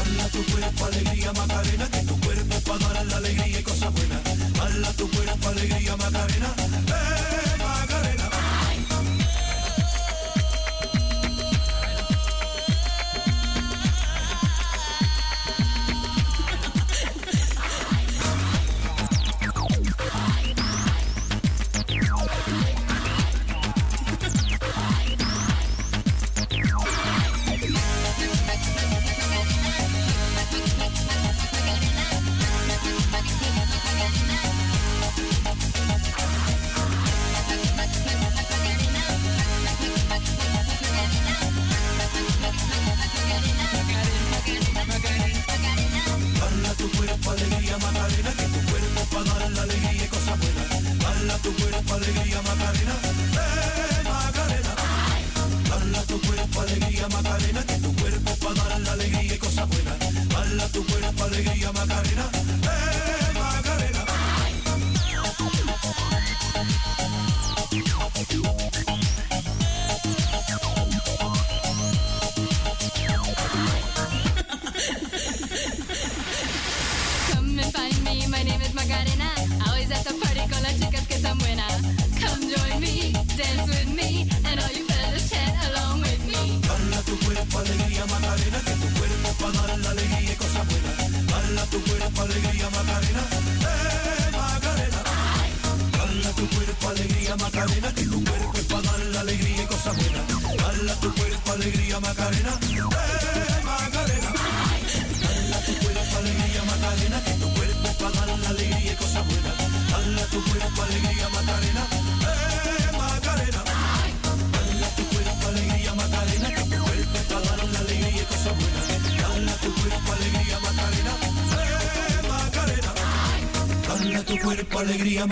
Hala 0.00 0.28
tu 0.30 0.42
cuerpo, 0.46 0.86
alegría, 0.86 1.32
Macarena, 1.34 1.90
que 1.90 2.00
tu 2.00 2.18
cuerpo 2.20 2.54
es 2.54 2.62
para 2.62 2.88
dar 2.94 3.06
la 3.08 3.16
alegría 3.18 3.60
y 3.60 3.62
cosas 3.62 3.92
buenas. 3.92 4.20
Hala 4.58 4.92
tu 4.94 5.10
cuerpo, 5.10 5.48
alegría, 5.50 5.96
Macarena, 5.98 6.54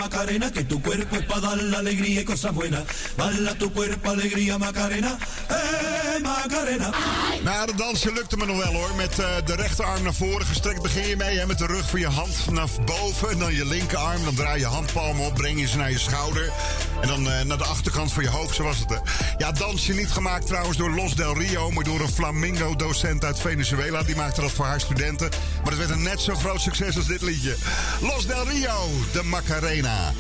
Macarena, 0.03 0.51
que 0.51 0.65
tu 0.65 0.83
cuerpo 0.83 1.17
es 1.17 1.25
para 1.27 1.41
dar 1.41 1.63
la 1.63 1.79
alegría 1.79 2.23
y 2.23 2.25
cosas 2.25 2.53
buenas. 2.53 2.83
Hala 3.17 3.55
tu 3.55 3.73
cuerpo, 3.73 4.11
alegría, 4.11 4.59
Macarena, 4.59 5.17
eh, 5.49 6.21
Macarena. 6.21 6.91
Nou, 7.43 7.67
dat 7.67 7.79
dansje 7.79 8.13
lukte 8.13 8.37
me 8.37 8.47
nog 8.47 8.57
wel 8.57 8.73
hoor. 8.73 8.95
Met 8.97 9.19
eh, 9.19 9.27
de 9.45 9.55
rechterarm 9.55 10.03
naar 10.03 10.15
voren 10.15 10.47
gestrekt 10.47 10.83
begin 10.83 11.09
je 11.09 11.17
mee. 11.17 11.47
Met 11.47 11.59
de 11.59 11.67
rug 11.67 11.91
van 11.91 12.01
je 12.01 12.07
hand 12.07 12.51
naar 12.51 12.69
boven. 12.85 13.31
En 13.31 13.39
dan 13.39 13.55
je 13.55 13.67
linkerarm. 13.67 14.25
Dan 14.25 14.35
draai 14.35 14.59
je 14.59 14.67
handpalmen 14.67 15.27
op. 15.27 15.35
Breng 15.35 15.61
je 15.61 15.67
ze 15.67 15.77
naar 15.77 15.91
je 15.91 15.99
schouder. 15.99 16.53
En 17.01 17.09
dan 17.09 17.31
eh, 17.31 17.45
naar 17.45 17.59
de 17.59 17.65
achterkant 17.65 18.13
van 18.13 18.23
je 18.23 18.29
hoofd. 18.29 18.55
Zo 18.55 18.63
was 18.63 18.79
het. 18.79 18.91
Hè. 18.91 18.97
Ja, 19.39 19.53
dansje 19.53 19.93
niet 19.93 20.11
gemaakt 20.11 20.47
trouwens 20.47 20.77
door 20.77 20.91
Los 20.91 21.15
Del 21.15 21.39
Rio. 21.39 21.71
Maar 21.71 21.85
door 21.85 22.01
een 22.01 22.13
flamingo-docent 22.13 23.25
uit 23.25 23.39
Venezuela. 23.39 24.03
Die 24.03 24.17
maakte 24.17 24.41
dat 24.41 24.51
voor 24.51 24.65
haar 24.65 24.81
studenten. 24.81 25.31
Maar 25.63 25.73
het 25.73 25.79
werd 25.79 25.91
een 25.91 26.03
net 26.03 26.21
zo 26.21 26.35
groot 26.35 26.61
succes 26.61 26.97
als 26.97 27.07
dit 27.07 27.23
liedje. 27.23 27.57
Los 28.01 28.27
Del 28.27 28.49
Rio, 28.49 28.89
de 29.13 29.23
Macarena. 29.23 30.13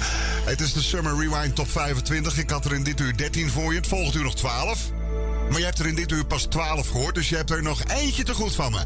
Het 0.44 0.60
is 0.60 0.72
de 0.72 0.82
Summer 0.82 1.18
Rewind 1.18 1.54
Top 1.54 1.70
25. 1.70 2.38
Ik 2.38 2.50
had 2.50 2.64
er 2.64 2.74
in 2.74 2.82
dit 2.82 3.00
uur 3.00 3.16
13 3.16 3.50
voor 3.50 3.72
je. 3.72 3.78
Het 3.78 3.88
volgende 3.88 4.18
uur 4.18 4.24
nog 4.24 4.34
12. 4.34 4.90
Maar 5.50 5.58
je 5.58 5.64
hebt 5.64 5.78
er 5.78 5.86
in 5.86 5.94
dit 5.94 6.10
uur 6.10 6.24
pas 6.24 6.42
12 6.42 6.88
gehoord, 6.88 7.14
dus 7.14 7.28
je 7.28 7.36
hebt 7.36 7.50
er 7.50 7.62
nog 7.62 7.84
eentje 7.84 8.22
te 8.22 8.34
goed 8.34 8.54
van 8.54 8.72
me. 8.72 8.80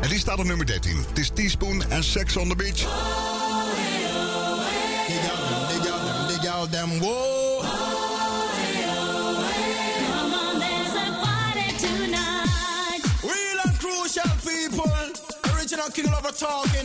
En 0.00 0.08
die 0.08 0.18
staat 0.18 0.38
op 0.38 0.44
nummer 0.44 0.66
13. 0.66 1.04
Het 1.08 1.18
is 1.18 1.30
Teaspoon 1.34 1.90
en 1.90 2.04
Sex 2.04 2.36
on 2.36 2.48
the 2.48 2.56
Beach. 2.56 3.09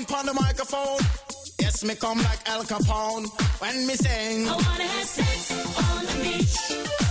Talking 0.06 0.30
on 0.30 0.36
the 0.36 0.41
microphone. 0.41 0.99
Yes, 1.60 1.84
me 1.84 1.95
come 1.95 2.18
like 2.20 2.39
Al 2.47 2.64
Capone 2.64 3.28
when 3.60 3.88
me 3.88 3.95
sing. 3.95 4.47
I 4.47 4.51
wanna 4.51 4.84
have 4.84 5.06
sex 5.06 5.51
on 5.51 6.06
the 6.06 6.24
beach. 6.24 7.05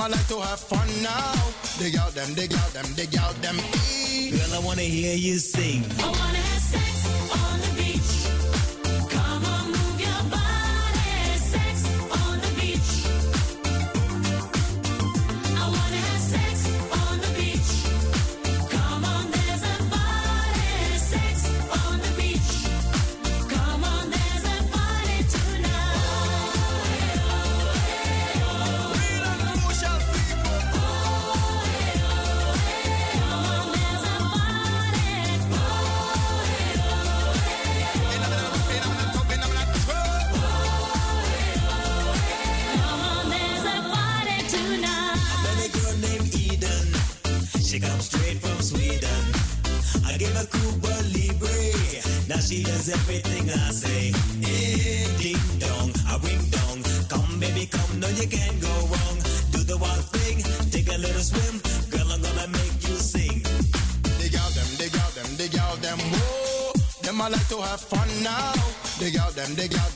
I 0.00 0.08
like 0.08 0.26
to 0.28 0.40
have 0.40 0.58
fun 0.58 0.88
now. 1.02 1.34
Dig 1.78 1.94
out 1.96 2.14
them, 2.14 2.32
dig 2.32 2.54
out 2.54 2.72
them, 2.72 2.86
dig 2.94 3.14
out 3.18 3.34
them. 3.42 3.56
Girl, 3.56 4.54
I 4.54 4.60
wanna 4.64 4.82
hear 4.82 5.14
you 5.14 5.38
sing. 5.38 5.84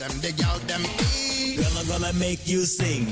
them, 0.07 0.21
the 0.21 0.31
gal 0.31 0.59
them. 0.67 0.83
Gonna 1.87 2.13
make 2.13 2.47
you 2.47 2.65
sing. 2.65 3.05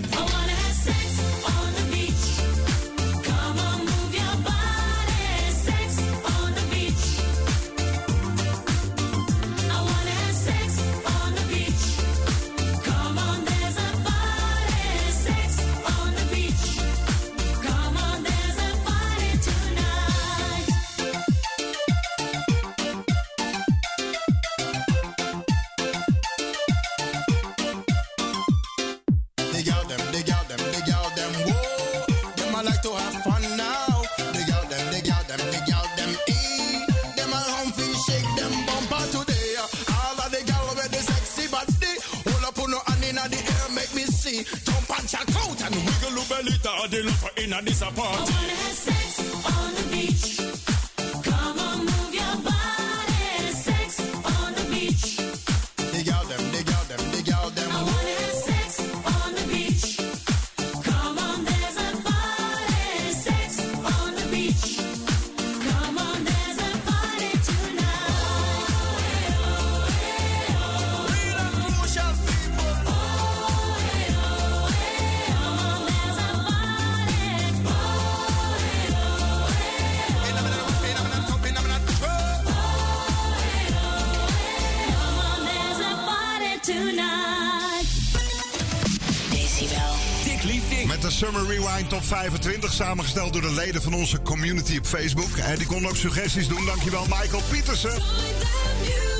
Met 90.88 91.02
de 91.02 91.12
Summer 91.12 91.46
Rewind 91.46 91.90
Top 91.90 92.04
25, 92.04 92.74
samengesteld 92.74 93.34
door 93.34 93.42
de 93.42 93.52
leden 93.52 93.82
van 93.82 93.94
onze 93.94 94.22
community 94.22 94.78
op 94.78 94.86
Facebook. 94.86 95.38
En 95.38 95.58
die 95.58 95.68
konden 95.68 95.90
ook 95.90 95.96
suggesties 95.96 96.48
doen. 96.48 96.66
Dankjewel, 96.66 97.06
Michael 97.06 97.42
Pietersen. 97.50 98.02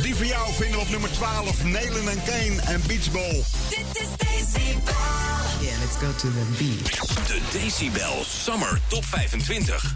Die 0.02 0.16
voor 0.16 0.26
jou 0.26 0.54
vinden 0.54 0.76
we 0.76 0.82
op 0.82 0.90
nummer 0.90 1.12
12, 1.12 1.64
Nelen 1.64 2.10
en 2.10 2.24
Kane 2.24 2.62
en 2.62 2.82
Beach 2.88 3.12
Beachball. 3.12 3.44
Dit 3.70 4.02
is 4.02 4.08
Decibel. 4.18 4.94
Yeah, 5.62 5.80
let's 5.80 5.96
go 6.00 6.12
to 6.18 6.28
the 6.30 6.46
beach. 6.58 7.26
De 7.28 7.40
Decibel 7.52 8.24
Summer 8.26 8.80
Top 8.88 9.06
25. 9.06 9.96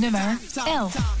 Nummer 0.00 0.38
11. 0.54 1.11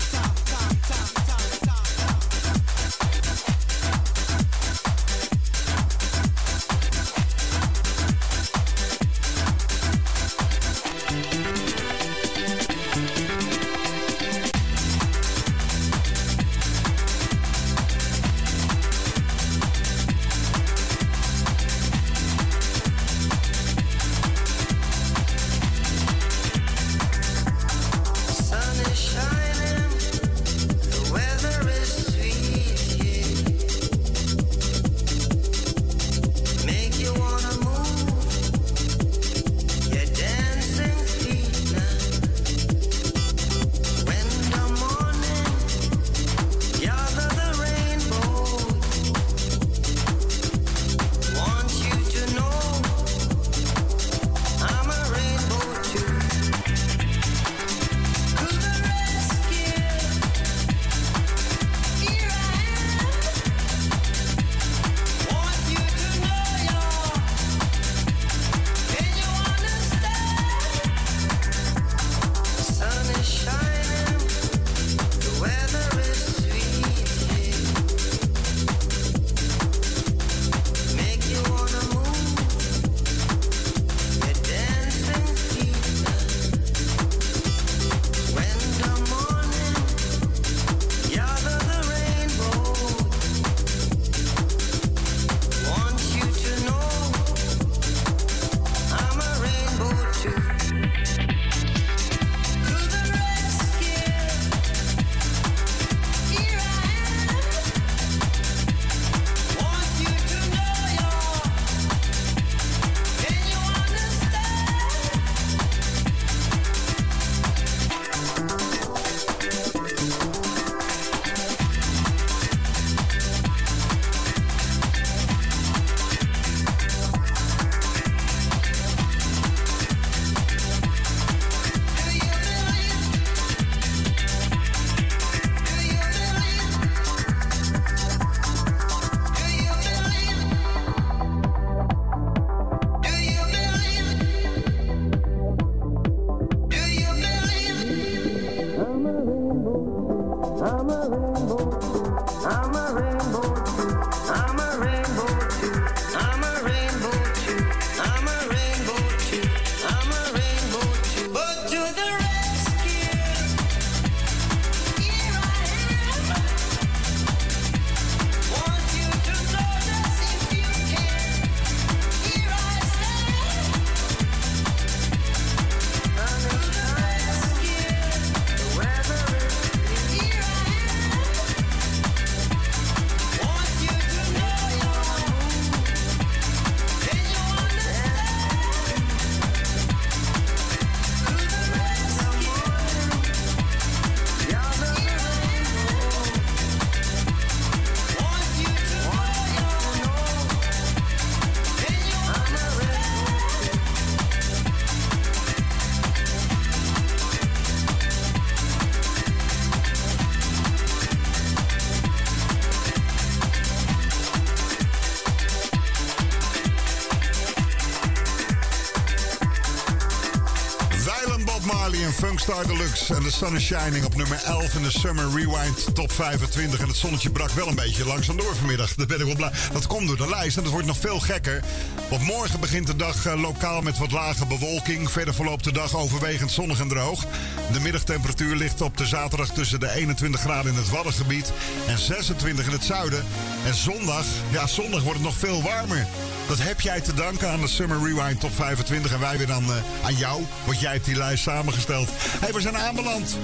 Funkstar 222.42 222.76
Deluxe. 222.76 223.14
En 223.14 223.22
de 223.22 223.30
Sun 223.30 223.56
is 223.56 223.64
Shining 223.64 224.04
op 224.04 224.16
nummer 224.16 224.40
11 224.44 224.74
in 224.74 224.82
de 224.82 224.90
Summer 224.90 225.24
Rewind 225.34 225.94
Top 225.94 226.12
25. 226.12 226.80
En 226.80 226.88
het 226.88 226.96
zonnetje 226.96 227.30
brak 227.30 227.50
wel 227.50 227.68
een 227.68 227.74
beetje 227.74 228.06
langzaam 228.06 228.36
door 228.36 228.56
vanmiddag. 228.56 228.94
Dat 228.94 229.06
ben 229.06 229.20
ik 229.20 229.26
wel 229.26 229.34
blij. 229.34 229.50
Dat 229.72 229.86
komt 229.86 230.06
door 230.06 230.16
de 230.16 230.28
lijst 230.28 230.56
en 230.56 230.62
dat 230.62 230.72
wordt 230.72 230.86
nog 230.86 230.96
veel 230.96 231.20
gekker. 231.20 231.62
Want 232.10 232.22
morgen 232.22 232.60
begint 232.60 232.86
de 232.86 232.96
dag 232.96 233.26
eh, 233.26 233.40
lokaal 233.40 233.80
met 233.80 233.98
wat 233.98 234.12
lage 234.12 234.46
bewolking. 234.46 235.10
Verder 235.10 235.34
verloopt 235.34 235.64
de 235.64 235.72
dag 235.72 235.96
overwegend 235.96 236.50
zonnig 236.50 236.80
en 236.80 236.88
droog. 236.88 237.24
De 237.72 237.80
middagtemperatuur 237.80 238.56
ligt 238.56 238.80
op 238.80 238.96
de 238.96 239.06
zaterdag 239.06 239.48
tussen 239.48 239.80
de 239.80 239.90
21 239.90 240.40
graden 240.40 240.72
in 240.72 240.78
het 240.78 240.90
Waddengebied 240.90 241.52
en 241.86 241.98
26 241.98 242.66
in 242.66 242.72
het 242.72 242.84
zuiden. 242.84 243.24
En 243.66 243.74
zondag, 243.74 244.24
ja, 244.50 244.66
zondag 244.66 245.02
wordt 245.02 245.18
het 245.18 245.28
nog 245.28 245.38
veel 245.38 245.62
warmer. 245.62 246.06
Dat 246.52 246.62
heb 246.62 246.80
jij 246.80 247.00
te 247.00 247.14
danken 247.14 247.50
aan 247.50 247.60
de 247.60 247.68
Summer 247.68 248.02
Rewind 248.04 248.40
Top 248.40 248.54
25. 248.54 249.12
En 249.12 249.20
wij 249.20 249.38
weer 249.38 249.46
dan 249.46 249.64
eh, 249.64 250.04
aan 250.04 250.14
jou, 250.14 250.42
want 250.64 250.80
jij 250.80 250.92
hebt 250.92 251.04
die 251.04 251.16
lijst 251.16 251.42
samengesteld. 251.42 252.08
hey, 252.14 252.52
we 252.52 252.60
zijn 252.60 252.76
aanbeland 252.76 253.36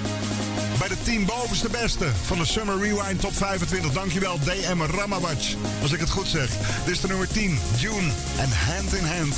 bij 0.79 0.87
de 0.87 0.95
10 1.03 1.25
bovenste 1.25 1.69
beste 1.69 2.07
van 2.25 2.37
de 2.37 2.45
Summer 2.45 2.79
Rewind 2.79 3.19
Top 3.19 3.35
25. 3.35 3.91
Dankjewel 3.91 4.39
DM 4.39 4.81
Ramawatch, 4.81 5.53
als 5.81 5.91
ik 5.91 5.99
het 5.99 6.09
goed 6.09 6.27
zeg. 6.27 6.49
Dit 6.85 6.93
is 6.93 7.01
de 7.01 7.07
nummer 7.07 7.27
10, 7.27 7.59
June 7.77 8.11
en 8.37 8.49
Hand 8.51 8.93
in 8.93 9.05
Hand. 9.05 9.35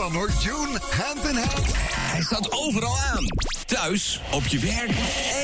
Van 0.00 0.12
hoor. 0.12 0.30
June, 0.42 0.78
hand 0.80 1.28
in 1.28 1.36
hand. 1.36 1.74
Hij 1.74 2.22
staat 2.22 2.52
overal 2.52 2.98
aan. 2.98 3.24
Thuis, 3.66 4.20
op 4.30 4.46
je 4.46 4.58
werk 4.58 4.90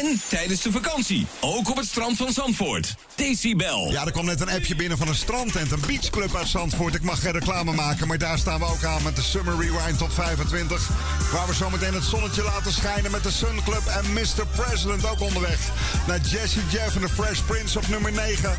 en 0.00 0.20
tijdens 0.28 0.62
de 0.62 0.72
vakantie. 0.72 1.26
Ook 1.40 1.70
op 1.70 1.76
het 1.76 1.86
strand 1.86 2.16
van 2.16 2.32
Zandvoort. 2.32 2.94
Decibel. 3.14 3.90
Ja, 3.90 4.04
er 4.04 4.12
kwam 4.12 4.24
net 4.24 4.40
een 4.40 4.50
appje 4.50 4.74
binnen 4.74 4.98
van 4.98 5.08
een 5.08 5.14
strandtent, 5.14 5.70
een 5.72 5.80
beachclub 5.86 6.34
uit 6.34 6.48
Zandvoort. 6.48 6.94
Ik 6.94 7.02
mag 7.02 7.20
geen 7.20 7.32
reclame 7.32 7.72
maken, 7.72 8.06
maar 8.06 8.18
daar 8.18 8.38
staan 8.38 8.58
we 8.58 8.64
ook 8.64 8.84
aan 8.84 9.02
met 9.02 9.16
de 9.16 9.22
Summer 9.22 9.56
Rewind 9.60 9.98
Top 9.98 10.12
25. 10.12 10.90
Waar 11.32 11.46
we 11.46 11.54
zometeen 11.54 11.94
het 11.94 12.04
zonnetje 12.04 12.42
laten 12.42 12.72
schijnen 12.72 13.10
met 13.10 13.22
de 13.22 13.30
Sun 13.30 13.62
Club 13.64 13.86
en 13.86 14.12
Mr. 14.12 14.46
President 14.56 15.10
ook 15.10 15.20
onderweg. 15.20 15.58
Naar 16.06 16.20
Jesse 16.20 16.60
Jeff 16.70 16.94
en 16.94 17.00
de 17.00 17.08
Fresh 17.08 17.40
Prince 17.40 17.78
op 17.78 17.88
nummer 17.88 18.12
9. 18.12 18.58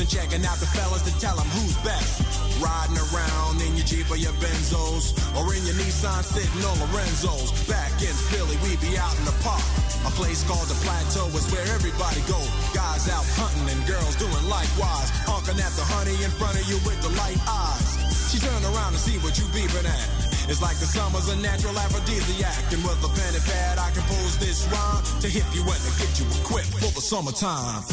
And 0.00 0.08
checking 0.08 0.40
out 0.48 0.56
the 0.56 0.66
fellas 0.72 1.04
to 1.04 1.12
tell 1.20 1.36
them 1.36 1.46
who's 1.52 1.76
best. 1.84 2.24
Riding 2.56 2.96
around 3.12 3.60
in 3.60 3.76
your 3.76 3.84
Jeep 3.84 4.08
or 4.08 4.16
your 4.16 4.32
Benzos 4.40 5.12
or 5.36 5.44
in 5.52 5.60
your 5.68 5.76
Nissan 5.76 6.24
sitting 6.24 6.64
on 6.64 6.76
Lorenzo's. 6.88 7.52
Back 7.68 7.92
in 8.00 8.16
Philly, 8.32 8.56
we 8.64 8.80
be 8.80 8.96
out 8.96 9.12
in 9.20 9.24
the 9.28 9.36
park. 9.44 9.60
A 10.08 10.12
place 10.16 10.40
called 10.48 10.64
the 10.72 10.78
Plateau 10.80 11.28
is 11.36 11.44
where 11.52 11.68
everybody 11.76 12.24
go. 12.24 12.40
Guys 12.72 13.12
out 13.12 13.28
hunting 13.36 13.68
and 13.68 13.80
girls 13.84 14.16
doing 14.16 14.44
likewise. 14.48 15.12
Honking 15.28 15.60
at 15.60 15.72
the 15.76 15.84
honey 15.84 16.16
in 16.24 16.32
front 16.40 16.56
of 16.56 16.64
you 16.64 16.80
with 16.88 16.96
the 17.04 17.12
light 17.20 17.40
eyes. 17.44 18.00
She 18.32 18.40
turn 18.40 18.64
around 18.72 18.96
to 18.96 19.00
see 19.00 19.20
what 19.20 19.36
you 19.36 19.44
beeping 19.52 19.84
at. 19.84 20.08
It's 20.48 20.62
like 20.62 20.80
the 20.80 20.88
summer's 20.88 21.28
a 21.28 21.36
natural 21.36 21.76
aphrodisiac. 21.76 22.72
And 22.72 22.80
with 22.82 23.04
a 23.04 23.10
pen 23.12 23.34
and 23.36 23.44
pad, 23.44 23.76
I 23.76 23.92
compose 23.92 24.40
this 24.40 24.64
rhyme 24.72 25.04
to 25.20 25.28
hip 25.28 25.44
you 25.52 25.60
and 25.60 25.82
to 25.84 25.92
get 26.00 26.10
you 26.16 26.26
equipped 26.40 26.72
for 26.80 26.88
the 26.88 27.04
summertime. 27.04 27.84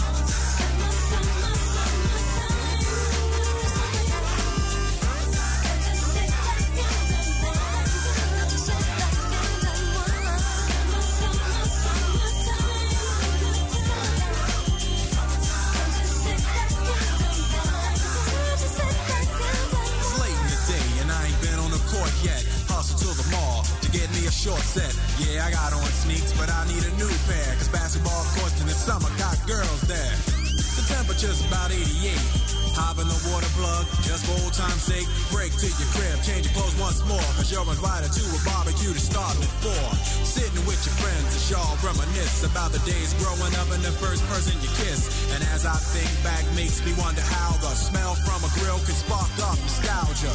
Think 45.98 46.14
back, 46.22 46.46
makes 46.54 46.86
me 46.86 46.94
wonder 47.02 47.26
how 47.26 47.58
the 47.58 47.74
smell 47.74 48.14
from 48.22 48.46
a 48.46 48.52
grill 48.62 48.78
can 48.86 48.94
spark 48.94 49.30
off 49.42 49.58
nostalgia. 49.66 50.30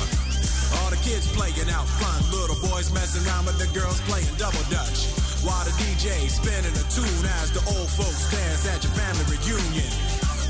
All 0.83 0.91
the 0.91 0.99
kids 1.07 1.31
playing 1.31 1.71
out 1.71 1.87
front, 1.87 2.23
little 2.35 2.59
boys 2.67 2.91
messing 2.91 3.23
around 3.31 3.47
with 3.47 3.63
the 3.63 3.71
girls 3.71 4.03
playing 4.11 4.27
double 4.43 4.63
dutch. 4.67 5.07
While 5.47 5.63
the 5.63 5.75
DJ 5.79 6.27
spinning 6.27 6.75
a 6.75 6.85
tune 6.91 7.27
as 7.39 7.55
the 7.55 7.63
old 7.79 7.91
folks 7.95 8.27
dance 8.35 8.67
at 8.67 8.83
your 8.83 8.95
family 8.99 9.23
reunion. 9.31 9.93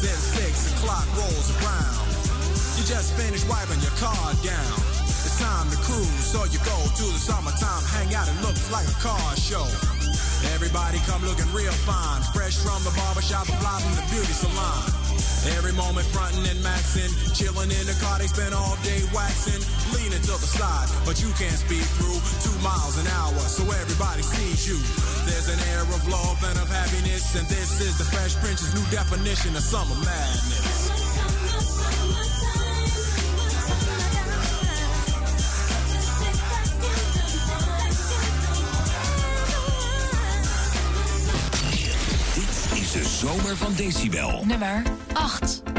Then 0.01 0.16
six 0.16 0.72
o'clock 0.72 1.05
rolls 1.12 1.48
around. 1.60 2.09
You 2.80 2.82
just 2.89 3.12
finished 3.12 3.44
wiping 3.52 3.80
your 3.84 3.94
car 4.01 4.32
down. 4.40 4.76
It's 5.28 5.36
time 5.39 5.68
to 5.70 5.78
cruise, 5.84 6.24
so 6.24 6.44
you 6.48 6.59
go 6.64 6.78
to 6.89 7.05
the 7.12 7.20
summertime 7.20 7.84
hangout. 7.93 8.32
It 8.32 8.39
looks 8.40 8.72
like 8.72 8.89
a 8.89 8.98
car 9.05 9.36
show. 9.36 9.66
Everybody 10.56 10.98
come 11.05 11.22
looking 11.24 11.47
real 11.52 11.74
fine, 11.84 12.22
fresh 12.34 12.56
from 12.59 12.82
the 12.82 12.90
barbershop, 12.97 13.47
fly 13.47 13.76
from 13.82 13.94
the 13.94 14.06
beauty 14.10 14.32
salon. 14.32 15.02
Every 15.44 15.73
moment 15.73 16.06
frontin' 16.06 16.47
and 16.47 16.62
maxin', 16.62 17.10
chillin' 17.35 17.70
in 17.70 17.86
the 17.86 17.97
car, 17.98 18.19
they 18.19 18.28
spend 18.28 18.55
all 18.55 18.77
day 18.82 19.02
waxin', 19.12 19.59
leanin' 19.90 20.23
to 20.23 20.39
the 20.39 20.47
side, 20.47 20.89
but 21.05 21.20
you 21.20 21.31
can't 21.35 21.59
speed 21.59 21.82
through 21.98 22.19
two 22.47 22.56
miles 22.62 22.97
an 22.98 23.06
hour, 23.19 23.43
so 23.51 23.64
everybody 23.64 24.23
sees 24.23 24.69
you. 24.69 24.78
There's 25.27 25.48
an 25.48 25.59
air 25.74 25.82
of 25.82 26.06
love 26.06 26.39
and 26.47 26.59
of 26.59 26.69
happiness, 26.70 27.35
and 27.35 27.47
this 27.48 27.81
is 27.81 27.98
the 27.98 28.05
Fresh 28.05 28.36
Prince's 28.36 28.73
new 28.74 28.86
definition 28.90 29.56
of 29.56 29.62
summer 29.62 29.97
madness. 29.97 30.90
Dit 42.35 42.81
is 42.81 42.93
de 42.93 43.05
zomer 43.05 43.56
van 43.56 43.74
Decibel. 43.74 44.44
Nummer 44.47 44.82
8. 45.14 45.72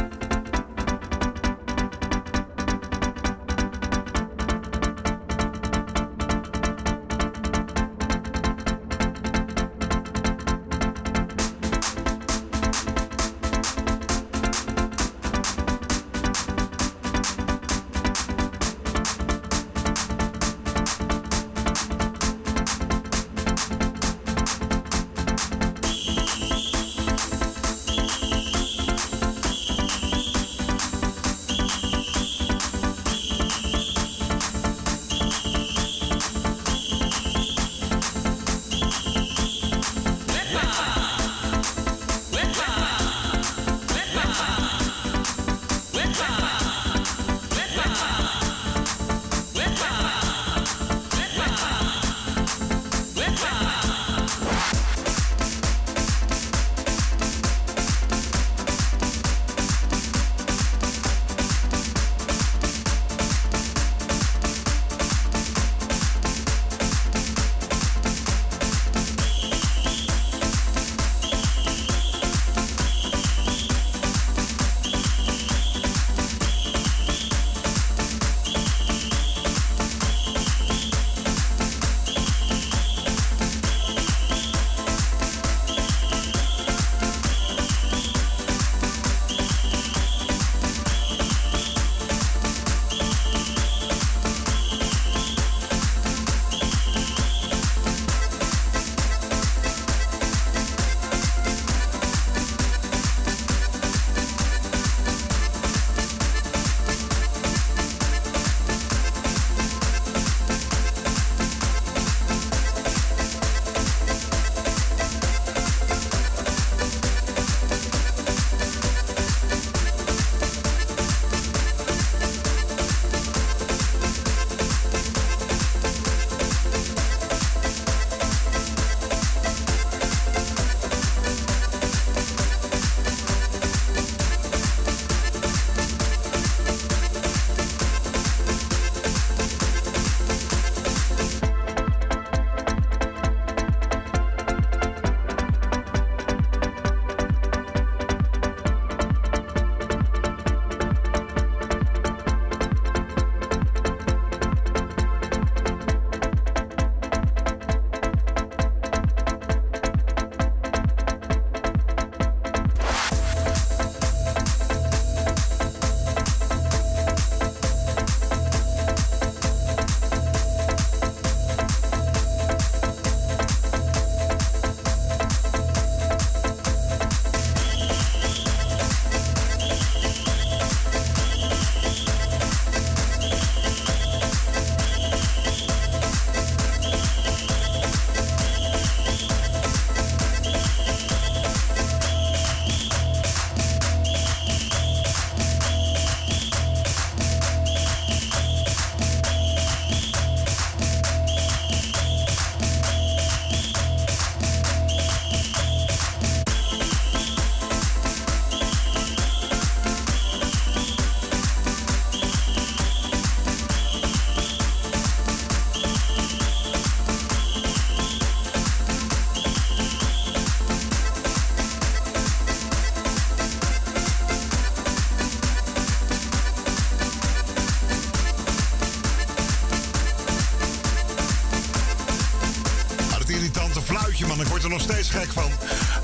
Nog 234.73 234.81
steeds 234.81 235.09
gek 235.09 235.31
van. 235.31 235.51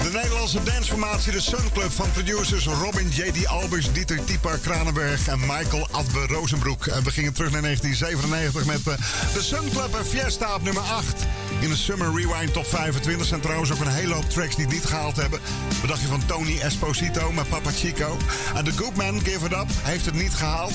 De 0.03 0.09
Nederlandse 0.11 0.63
danceformatie 0.63 1.31
De 1.31 1.41
Sun 1.41 1.71
Club 1.73 1.91
van 1.91 2.11
producers 2.11 2.65
Robin 2.65 3.09
J.D. 3.09 3.47
Albers, 3.47 3.91
Dieter 3.91 4.23
Typar 4.23 4.57
Kranenberg 4.57 5.27
en 5.27 5.39
Michael 5.39 5.87
Adbe 5.91 6.25
Rozenbroek. 6.27 6.85
En 6.85 7.03
we 7.03 7.11
gingen 7.11 7.33
terug 7.33 7.51
naar 7.51 7.61
1997 7.61 8.65
met 8.65 8.87
eh, 8.87 9.33
de 9.33 9.41
Sun 9.41 9.69
Club 9.71 9.95
en 9.95 10.05
Fiesta 10.05 10.55
op 10.55 10.63
nummer 10.63 10.83
8. 10.83 11.25
In 11.59 11.69
de 11.69 11.75
Summer 11.75 12.15
Rewind 12.15 12.53
Top 12.53 12.65
25 12.65 13.27
zijn 13.27 13.41
trouwens 13.41 13.71
ook 13.71 13.79
een 13.79 13.87
hele 13.87 14.13
hoop 14.13 14.29
tracks 14.29 14.55
die 14.55 14.67
niet 14.67 14.85
gehaald 14.85 15.15
hebben. 15.15 15.39
Wat 15.79 15.89
dacht 15.89 16.01
je 16.01 16.07
van 16.07 16.25
Tony 16.25 16.59
Esposito 16.59 17.31
met 17.31 17.49
Papa 17.49 17.71
Chico? 17.71 18.17
En 18.55 18.63
The 18.63 18.71
Good 18.71 18.95
Man, 18.95 19.21
Give 19.23 19.45
It 19.45 19.51
Up, 19.51 19.69
heeft 19.81 20.05
het 20.05 20.15
niet 20.15 20.33
gehaald. 20.33 20.73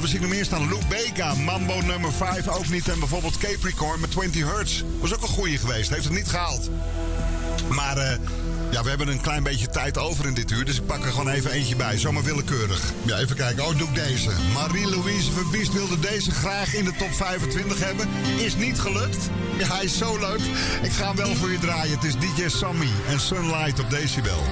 We 0.00 0.06
zien 0.06 0.22
er 0.22 0.28
meer 0.28 0.44
staan. 0.44 0.68
Luke 0.68 0.86
Beka, 0.88 1.34
Mambo 1.34 1.80
nummer 1.80 2.12
5 2.12 2.48
ook 2.48 2.68
niet. 2.68 2.88
En 2.88 2.98
bijvoorbeeld 2.98 3.38
Capricorn 3.38 4.00
met 4.00 4.10
20 4.10 4.52
Hertz. 4.52 4.82
Was 5.00 5.14
ook 5.14 5.22
een 5.22 5.28
goeie 5.28 5.58
geweest, 5.58 5.90
heeft 5.90 6.04
het 6.04 6.14
niet 6.14 6.28
gehaald. 6.28 6.70
Maar 7.74 7.96
eh, 7.96 8.18
ja, 8.70 8.82
we 8.82 8.88
hebben 8.88 9.08
een 9.08 9.20
klein 9.20 9.42
beetje 9.42 9.66
tijd 9.66 9.98
over 9.98 10.26
in 10.26 10.34
dit 10.34 10.50
uur. 10.50 10.64
Dus 10.64 10.76
ik 10.76 10.86
pak 10.86 11.04
er 11.04 11.10
gewoon 11.10 11.28
even 11.28 11.50
eentje 11.50 11.76
bij. 11.76 11.98
Zomaar 11.98 12.22
willekeurig. 12.22 12.82
Ja, 13.02 13.18
even 13.18 13.36
kijken. 13.36 13.64
Oh, 13.64 13.78
doe 13.78 13.88
ik 13.88 13.94
deze. 13.94 14.30
Marie-Louise 14.54 15.32
Verbiest 15.32 15.72
wilde 15.72 15.98
deze 15.98 16.30
graag 16.30 16.74
in 16.74 16.84
de 16.84 16.92
top 16.98 17.12
25 17.12 17.84
hebben. 17.84 18.08
Is 18.38 18.56
niet 18.56 18.80
gelukt. 18.80 19.30
Hij 19.56 19.84
is 19.84 19.98
zo 19.98 20.18
leuk. 20.18 20.40
Ik 20.82 20.92
ga 20.92 21.06
hem 21.06 21.16
wel 21.16 21.34
voor 21.34 21.50
je 21.50 21.58
draaien. 21.58 21.94
Het 21.94 22.04
is 22.04 22.14
DJ 22.14 22.48
Sammy 22.48 22.88
en 23.08 23.20
Sunlight 23.20 23.80
op 23.80 23.90
Decibel. 23.90 24.42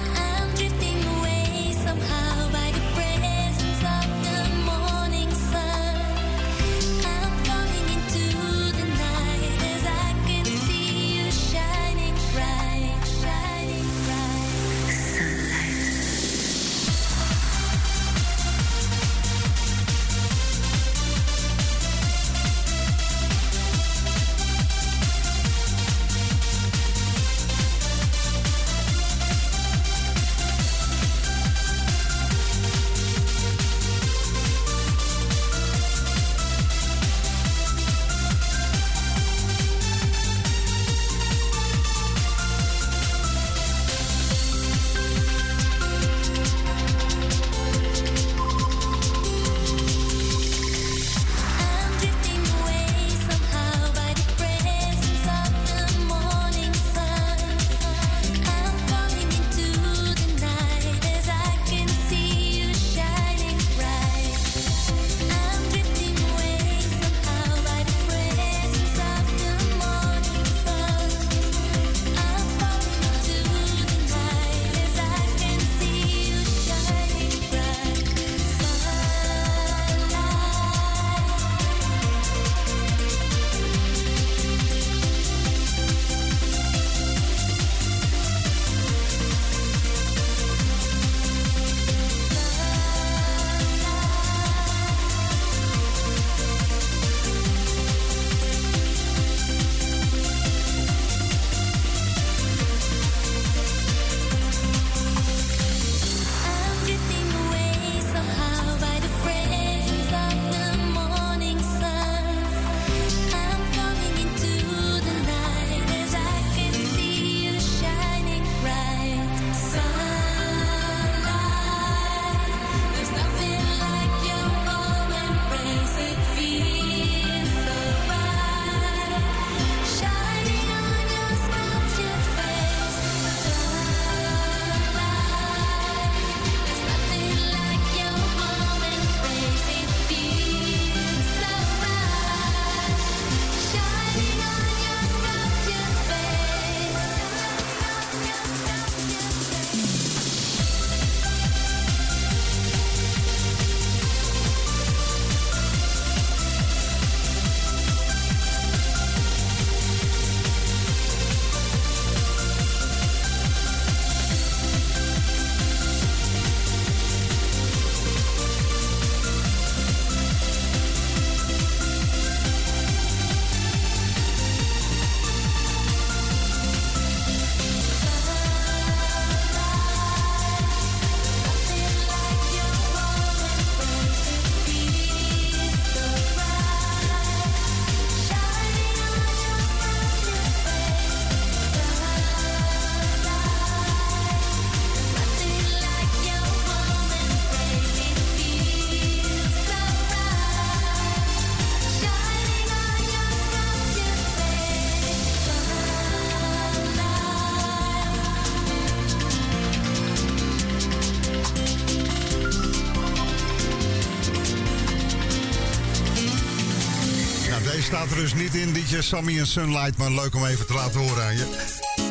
Dus 218.19 218.33
niet 218.33 218.55
in, 218.55 218.73
DJ 218.73 219.01
Sammy 219.01 219.39
en 219.39 219.47
Sunlight, 219.47 219.97
maar 219.97 220.11
leuk 220.11 220.35
om 220.35 220.45
even 220.45 220.65
te 220.65 220.73
laten 220.73 220.99
horen 220.99 221.23
aan 221.23 221.37
je. 221.37 221.45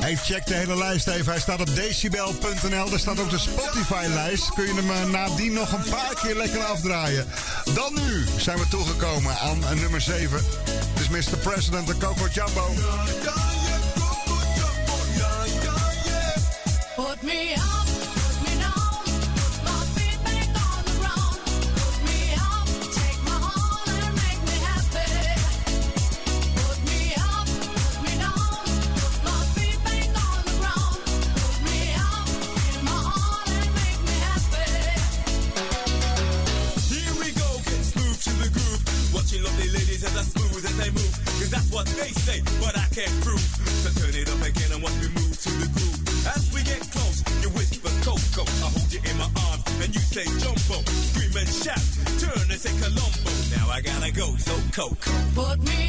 Hey, 0.01 0.17
check 0.17 0.47
de 0.47 0.55
hele 0.55 0.77
lijst 0.77 1.07
even. 1.07 1.33
Hij 1.33 1.41
staat 1.41 1.61
op 1.61 1.75
decibel.nl. 1.75 2.91
Daar 2.91 2.99
staat 2.99 3.21
ook 3.21 3.31
de 3.31 3.39
Spotify-lijst. 3.39 4.55
Kun 4.55 4.65
je 4.65 4.75
hem 4.75 4.91
eh, 4.91 5.05
nadien 5.05 5.53
nog 5.53 5.73
een 5.73 5.91
paar 5.91 6.15
keer 6.23 6.35
lekker 6.35 6.65
afdraaien. 6.65 7.27
Dan 7.75 7.95
nu 7.95 8.27
zijn 8.37 8.59
we 8.59 8.69
toegekomen 8.69 9.39
aan 9.39 9.65
eh, 9.65 9.71
nummer 9.71 10.01
7. 10.01 10.45
Het 10.95 11.01
is 11.01 11.09
Mr. 11.09 11.39
President 11.39 11.91
en 11.91 11.99
Coco 11.99 12.27
Jumbo. 12.33 12.73
Go, 54.79 54.89
so 54.89 54.95
Coco. 55.01 55.19
Put 55.35 55.59
me 55.65 55.88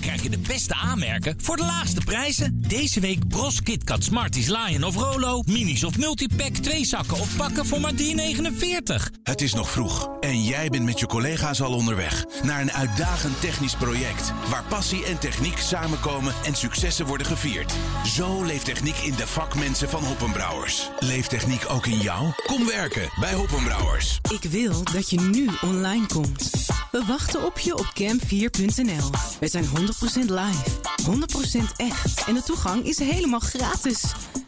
Krijg 0.00 0.22
je 0.22 0.30
de 0.30 0.38
beste 0.38 0.74
aanmerken 0.74 1.34
voor 1.42 1.56
de 1.56 1.62
laagste 1.62 2.00
prijzen. 2.00 2.62
Deze 2.68 3.00
week 3.00 3.28
Bros 3.28 3.62
KitKat 3.62 4.04
Smarties 4.04 4.46
Lion 4.46 4.84
of 4.84 4.94
Rolo, 4.94 5.42
minis 5.46 5.84
of 5.84 5.98
multipack, 5.98 6.54
twee 6.54 6.84
zakken 6.84 7.20
of 7.20 7.36
pakken 7.36 7.66
voor 7.66 7.80
maar 7.80 7.92
3,49. 7.92 9.10
Het 9.22 9.40
is 9.40 9.54
nog 9.54 9.70
vroeg 9.70 10.10
en 10.20 10.44
jij 10.44 10.68
bent 10.68 10.84
met 10.84 11.00
je 11.00 11.06
collega's 11.06 11.62
al 11.62 11.74
onderweg 11.74 12.24
naar 12.42 12.60
een 12.60 12.72
uitdagend 12.72 13.40
technisch 13.40 13.76
project 13.76 14.32
waar 14.48 14.64
passie 14.64 15.04
en 15.04 15.18
techniek 15.18 15.58
samenkomen 15.58 16.34
en 16.44 16.54
successen 16.54 17.06
worden 17.06 17.26
gevierd. 17.26 17.74
Zo 18.16 18.44
leeft 18.44 18.64
techniek 18.64 18.96
in 18.96 19.14
de 19.14 19.26
vakmensen 19.26 19.88
van 19.88 20.04
Hoppenbrouwers. 20.04 20.90
Leeft 20.98 21.30
techniek 21.30 21.64
ook 21.68 21.86
in 21.86 21.98
jou? 21.98 22.32
Kom 22.46 22.66
werken 22.66 23.10
bij 23.20 23.32
Hoppenbrouwers. 23.32 24.20
Ik 24.30 24.50
wil 24.50 24.84
dat 24.92 25.10
je 25.10 25.20
nu 25.20 25.48
online 25.62 26.06
komt. 26.06 26.50
We 26.90 27.04
wachten 27.06 27.44
op 27.44 27.58
je 27.58 27.74
op 27.76 27.92
camp4.nl. 28.00 29.10
We 29.40 29.48
zijn 29.48 29.64
100% 29.64 29.68
live, 30.14 30.64
100% 31.10 31.76
echt 31.76 32.24
en 32.26 32.34
de 32.34 32.42
toegang 32.42 32.84
is 32.84 32.98
helemaal 32.98 33.40
gratis. 33.40 34.02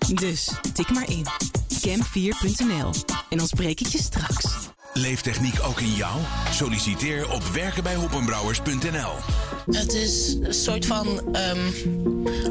Dus 0.09 0.51
tik 0.73 0.91
maar 0.91 1.11
in. 1.11 1.27
camp4.nl. 1.87 2.91
En 3.31 3.39
dan 3.39 3.47
spreek 3.47 3.81
ik 3.81 3.87
je 3.87 3.99
straks. 3.99 4.45
Leeft 4.95 5.25
techniek 5.25 5.55
ook 5.63 5.81
in 5.81 5.95
jou? 5.95 6.21
Solliciteer 6.51 7.33
op 7.33 7.43
werkenbijhoppenbrouwers.nl. 7.43 9.13
Het 9.71 9.93
is 9.93 10.37
een 10.41 10.55
soort 10.55 10.87
van. 10.87 11.35
ehm, 11.35 11.71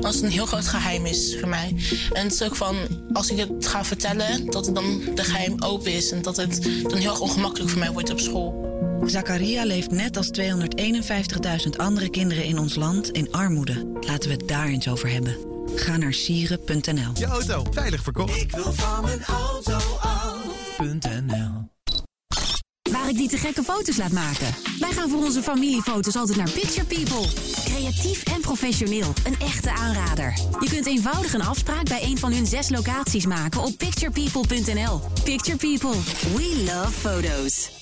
als 0.02 0.16
het 0.16 0.24
een 0.24 0.32
heel 0.32 0.46
groot 0.46 0.68
geheim 0.68 1.06
is 1.06 1.38
voor 1.40 1.50
mij. 1.50 1.76
En 2.12 2.24
het 2.24 2.34
is 2.34 2.44
ook 2.44 2.56
van. 2.56 2.76
Als 3.14 3.30
ik 3.30 3.38
het 3.38 3.68
ga 3.68 3.86
vertellen, 3.86 4.46
dat 4.46 4.66
het 4.66 4.76
dan 4.76 5.02
de 5.16 5.24
geheim 5.24 5.62
open 5.64 5.94
is. 5.94 6.12
En 6.12 6.22
dat 6.22 6.38
het 6.38 6.64
dan 6.64 6.98
heel 6.98 7.10
erg 7.10 7.20
ongemakkelijk 7.20 7.70
voor 7.70 7.80
mij 7.80 7.92
wordt 7.92 8.10
op 8.12 8.20
school. 8.20 8.71
Zakaria 9.06 9.66
leeft 9.66 9.92
net 9.92 10.18
als 10.18 10.30
251.000 10.40 11.70
andere 11.78 12.10
kinderen 12.10 12.44
in 12.44 12.60
ons 12.60 12.76
land 12.76 13.10
in 13.10 13.32
armoede. 13.32 13.98
Laten 14.00 14.30
we 14.30 14.36
het 14.36 14.48
daar 14.48 14.68
eens 14.68 14.88
over 14.88 15.10
hebben. 15.10 15.38
Ga 15.76 15.98
naar 15.98 16.14
sieren.nl. 16.14 17.12
Je 17.14 17.26
auto, 17.26 17.64
veilig 17.72 18.04
verkocht. 18.04 18.42
Ik 18.42 18.52
wil 18.52 18.74
van 18.74 19.06
mijn 19.06 19.24
auto 19.24 19.78
af.nl 20.00 21.70
Waar 22.92 23.10
ik 23.10 23.18
die 23.18 23.30
te 23.30 23.38
gekke 23.38 23.64
foto's 23.64 23.98
laat 23.98 24.12
maken. 24.12 24.56
Wij 24.80 24.92
gaan 24.92 25.10
voor 25.10 25.24
onze 25.24 25.42
familiefoto's 25.42 26.16
altijd 26.16 26.38
naar 26.38 26.50
Picture 26.50 26.86
People. 26.86 27.28
Creatief 27.66 28.24
en 28.24 28.42
professioneel. 28.42 29.14
Een 29.26 29.40
echte 29.40 29.72
aanrader. 29.72 30.34
Je 30.60 30.70
kunt 30.70 30.86
eenvoudig 30.86 31.34
een 31.34 31.44
afspraak 31.44 31.88
bij 31.88 32.04
een 32.04 32.18
van 32.18 32.34
hun 32.34 32.46
zes 32.46 32.70
locaties 32.70 33.26
maken 33.26 33.62
op 33.62 33.78
picturepeople.nl. 33.78 35.02
Picture 35.24 35.58
People. 35.58 35.98
We 36.36 36.64
love 36.66 36.92
photos. 36.92 37.81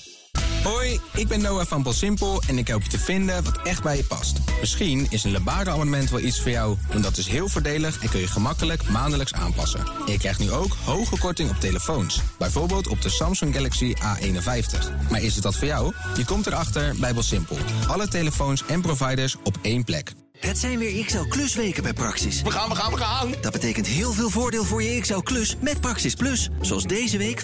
Hoi, 0.64 1.00
ik 1.14 1.28
ben 1.28 1.40
Noah 1.40 1.66
van 1.66 1.82
Bolsimpel 1.82 2.42
en 2.48 2.58
ik 2.58 2.68
help 2.68 2.82
je 2.82 2.88
te 2.88 2.98
vinden 2.98 3.44
wat 3.44 3.62
echt 3.62 3.82
bij 3.82 3.96
je 3.96 4.04
past. 4.04 4.38
Misschien 4.60 5.06
is 5.10 5.24
een 5.24 5.30
Lebara-abonnement 5.30 6.10
wel 6.10 6.20
iets 6.20 6.40
voor 6.40 6.50
jou, 6.50 6.76
want 6.90 7.04
dat 7.04 7.16
is 7.16 7.26
heel 7.26 7.48
voordelig 7.48 8.02
en 8.02 8.08
kun 8.08 8.20
je 8.20 8.26
gemakkelijk 8.26 8.88
maandelijks 8.88 9.32
aanpassen. 9.32 9.80
En 10.06 10.12
je 10.12 10.18
krijgt 10.18 10.38
nu 10.38 10.50
ook 10.50 10.76
hoge 10.84 11.18
korting 11.18 11.50
op 11.50 11.60
telefoons, 11.60 12.20
bijvoorbeeld 12.38 12.88
op 12.88 13.02
de 13.02 13.08
Samsung 13.08 13.54
Galaxy 13.54 13.94
A51. 13.94 15.08
Maar 15.10 15.22
is 15.22 15.34
het 15.34 15.42
dat 15.42 15.56
voor 15.56 15.66
jou? 15.66 15.94
Je 16.16 16.24
komt 16.24 16.46
erachter 16.46 16.94
bij 16.98 17.14
Bolsimpel. 17.14 17.56
Alle 17.86 18.08
telefoons 18.08 18.64
en 18.66 18.80
providers 18.80 19.36
op 19.42 19.58
één 19.62 19.84
plek. 19.84 20.12
Het 20.40 20.58
zijn 20.58 20.78
weer 20.78 21.04
XL 21.04 21.24
Klus 21.28 21.54
weken 21.54 21.82
bij 21.82 21.92
Praxis. 21.92 22.42
We 22.42 22.50
gaan, 22.50 22.68
we 22.68 22.74
gaan, 22.74 22.90
we 22.90 22.96
gaan! 22.96 23.34
Dat 23.40 23.52
betekent 23.52 23.86
heel 23.86 24.12
veel 24.12 24.30
voordeel 24.30 24.64
voor 24.64 24.82
je 24.82 25.00
XL 25.00 25.18
Klus 25.18 25.56
met 25.60 25.80
Praxis 25.80 26.14
Plus. 26.14 26.48
Zoals 26.60 26.84
deze 26.84 27.18
week 27.18 27.42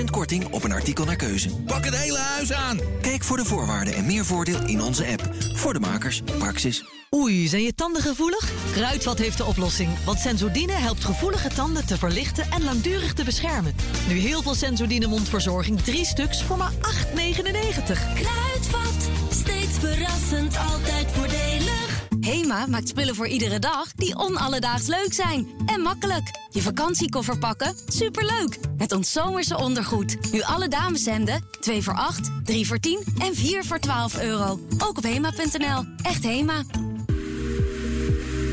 15% 0.00 0.04
korting 0.10 0.46
op 0.50 0.64
een 0.64 0.72
artikel 0.72 1.04
naar 1.04 1.16
keuze. 1.16 1.50
Pak 1.50 1.84
het 1.84 1.96
hele 1.96 2.18
huis 2.18 2.52
aan! 2.52 2.78
Kijk 3.00 3.24
voor 3.24 3.36
de 3.36 3.44
voorwaarden 3.44 3.94
en 3.94 4.06
meer 4.06 4.24
voordeel 4.24 4.66
in 4.66 4.80
onze 4.80 5.06
app. 5.06 5.34
Voor 5.54 5.72
de 5.72 5.80
makers, 5.80 6.22
Praxis. 6.38 6.84
Oei, 7.14 7.48
zijn 7.48 7.62
je 7.62 7.74
tanden 7.74 8.02
gevoelig? 8.02 8.50
Kruidvat 8.72 9.18
heeft 9.18 9.36
de 9.36 9.44
oplossing, 9.44 9.90
want 10.04 10.18
Sensodyne 10.18 10.72
helpt 10.72 11.04
gevoelige 11.04 11.48
tanden 11.48 11.86
te 11.86 11.98
verlichten 11.98 12.50
en 12.50 12.64
langdurig 12.64 13.14
te 13.14 13.24
beschermen. 13.24 13.74
Nu 14.08 14.18
heel 14.18 14.42
veel 14.42 14.54
Sensodyne 14.54 15.06
mondverzorging, 15.06 15.80
drie 15.80 16.04
stuks 16.04 16.42
voor 16.42 16.56
maar 16.56 16.72
8,99. 16.72 16.78
Kruidvat, 18.14 19.08
steeds 19.30 19.78
verrassend, 19.78 20.56
altijd 20.56 21.06
voordelig. 21.12 21.37
Hema 22.28 22.66
maakt 22.66 22.88
spullen 22.88 23.14
voor 23.14 23.26
iedere 23.26 23.58
dag 23.58 23.92
die 23.92 24.16
onalledaags 24.16 24.86
leuk 24.86 25.12
zijn. 25.12 25.46
En 25.66 25.80
makkelijk. 25.80 26.30
Je 26.50 26.62
vakantiekoffer 26.62 27.38
pakken? 27.38 27.74
Superleuk. 27.86 28.58
Met 28.76 28.92
ons 28.92 29.12
zomerse 29.12 29.56
ondergoed. 29.56 30.32
Nu 30.32 30.42
alle 30.42 30.68
dameshemden. 30.68 31.44
2 31.60 31.82
voor 31.82 31.94
8, 31.94 32.30
3 32.44 32.66
voor 32.66 32.78
10 32.78 33.04
en 33.18 33.34
4 33.34 33.64
voor 33.64 33.78
12 33.78 34.20
euro. 34.20 34.60
Ook 34.78 34.96
op 34.96 35.02
hema.nl. 35.02 35.84
Echt 36.02 36.22
Hema. 36.24 36.64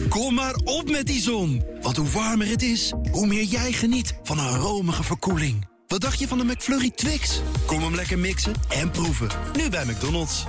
Kom 0.09 0.33
maar 0.33 0.55
op 0.63 0.89
met 0.89 1.07
die 1.07 1.21
zon. 1.21 1.63
Want 1.81 1.97
hoe 1.97 2.09
warmer 2.09 2.47
het 2.47 2.61
is, 2.61 2.93
hoe 3.11 3.27
meer 3.27 3.43
jij 3.43 3.71
geniet 3.71 4.15
van 4.23 4.39
een 4.39 4.57
romige 4.57 5.03
verkoeling. 5.03 5.67
Wat 5.87 6.01
dacht 6.01 6.19
je 6.19 6.27
van 6.27 6.37
de 6.37 6.45
McFlurry 6.45 6.89
Twix? 6.89 7.41
Kom 7.65 7.81
hem 7.81 7.95
lekker 7.95 8.19
mixen 8.19 8.53
en 8.69 8.91
proeven. 8.91 9.27
Nu 9.55 9.69
bij 9.69 9.85
McDonald's. 9.85 10.45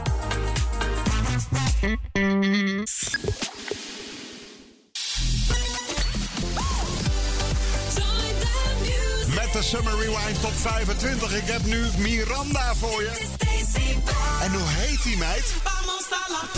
Met 1.80 1.92
de 9.52 9.62
Summer 9.62 9.96
Rewind 9.96 10.40
Top 10.40 10.52
25. 10.54 11.34
Ik 11.34 11.46
heb 11.46 11.64
nu 11.64 11.86
Miranda 11.98 12.74
voor 12.74 13.02
je. 13.02 13.10
En 14.42 14.52
hoe 14.52 14.68
heet 14.68 15.02
die 15.02 15.16
meid? 15.16 15.54
Vamos 15.62 16.12
a 16.12 16.32
la 16.32 16.56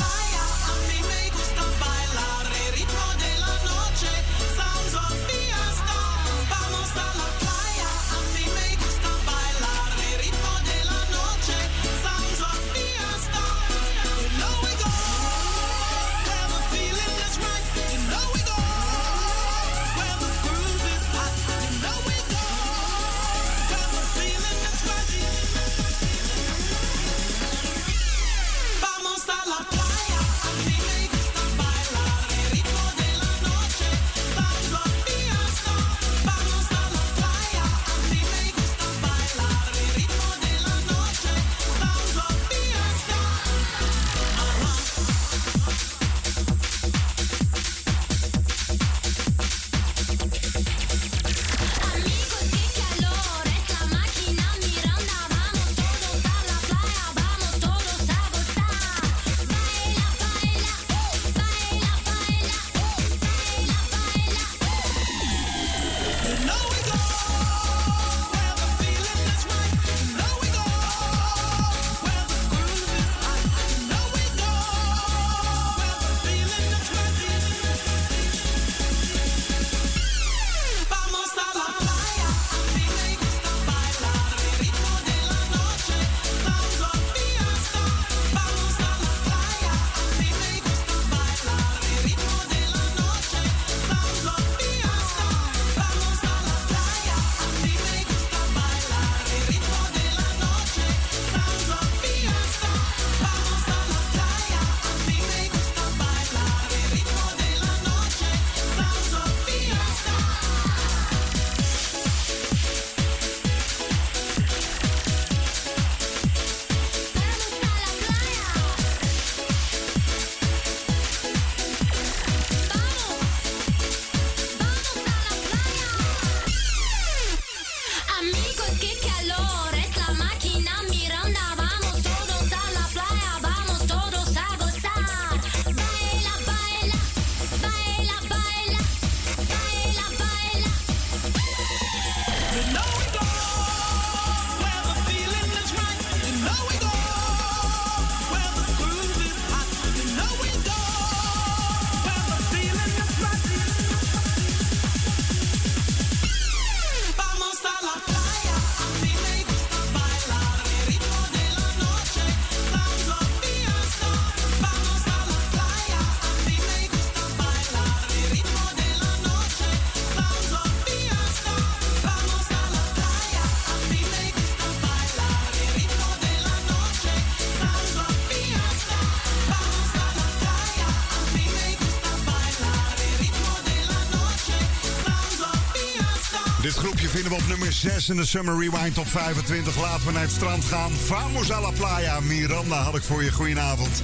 op 187.85 187.91
6 187.91 188.09
in 188.09 188.17
de 188.17 188.25
Summer 188.25 188.59
Rewind 188.59 188.95
Top 188.95 189.09
25. 189.09 189.81
Laten 189.81 190.07
we 190.07 190.13
naar 190.13 190.23
het 190.23 190.31
strand 190.31 190.65
gaan. 190.65 190.91
Vamos 190.93 191.51
a 191.53 191.61
la 191.61 191.71
playa. 191.71 192.21
Miranda 192.21 192.83
had 192.83 192.97
ik 192.97 193.03
voor 193.03 193.25
je. 193.25 193.33
Goedenavond. 193.33 194.03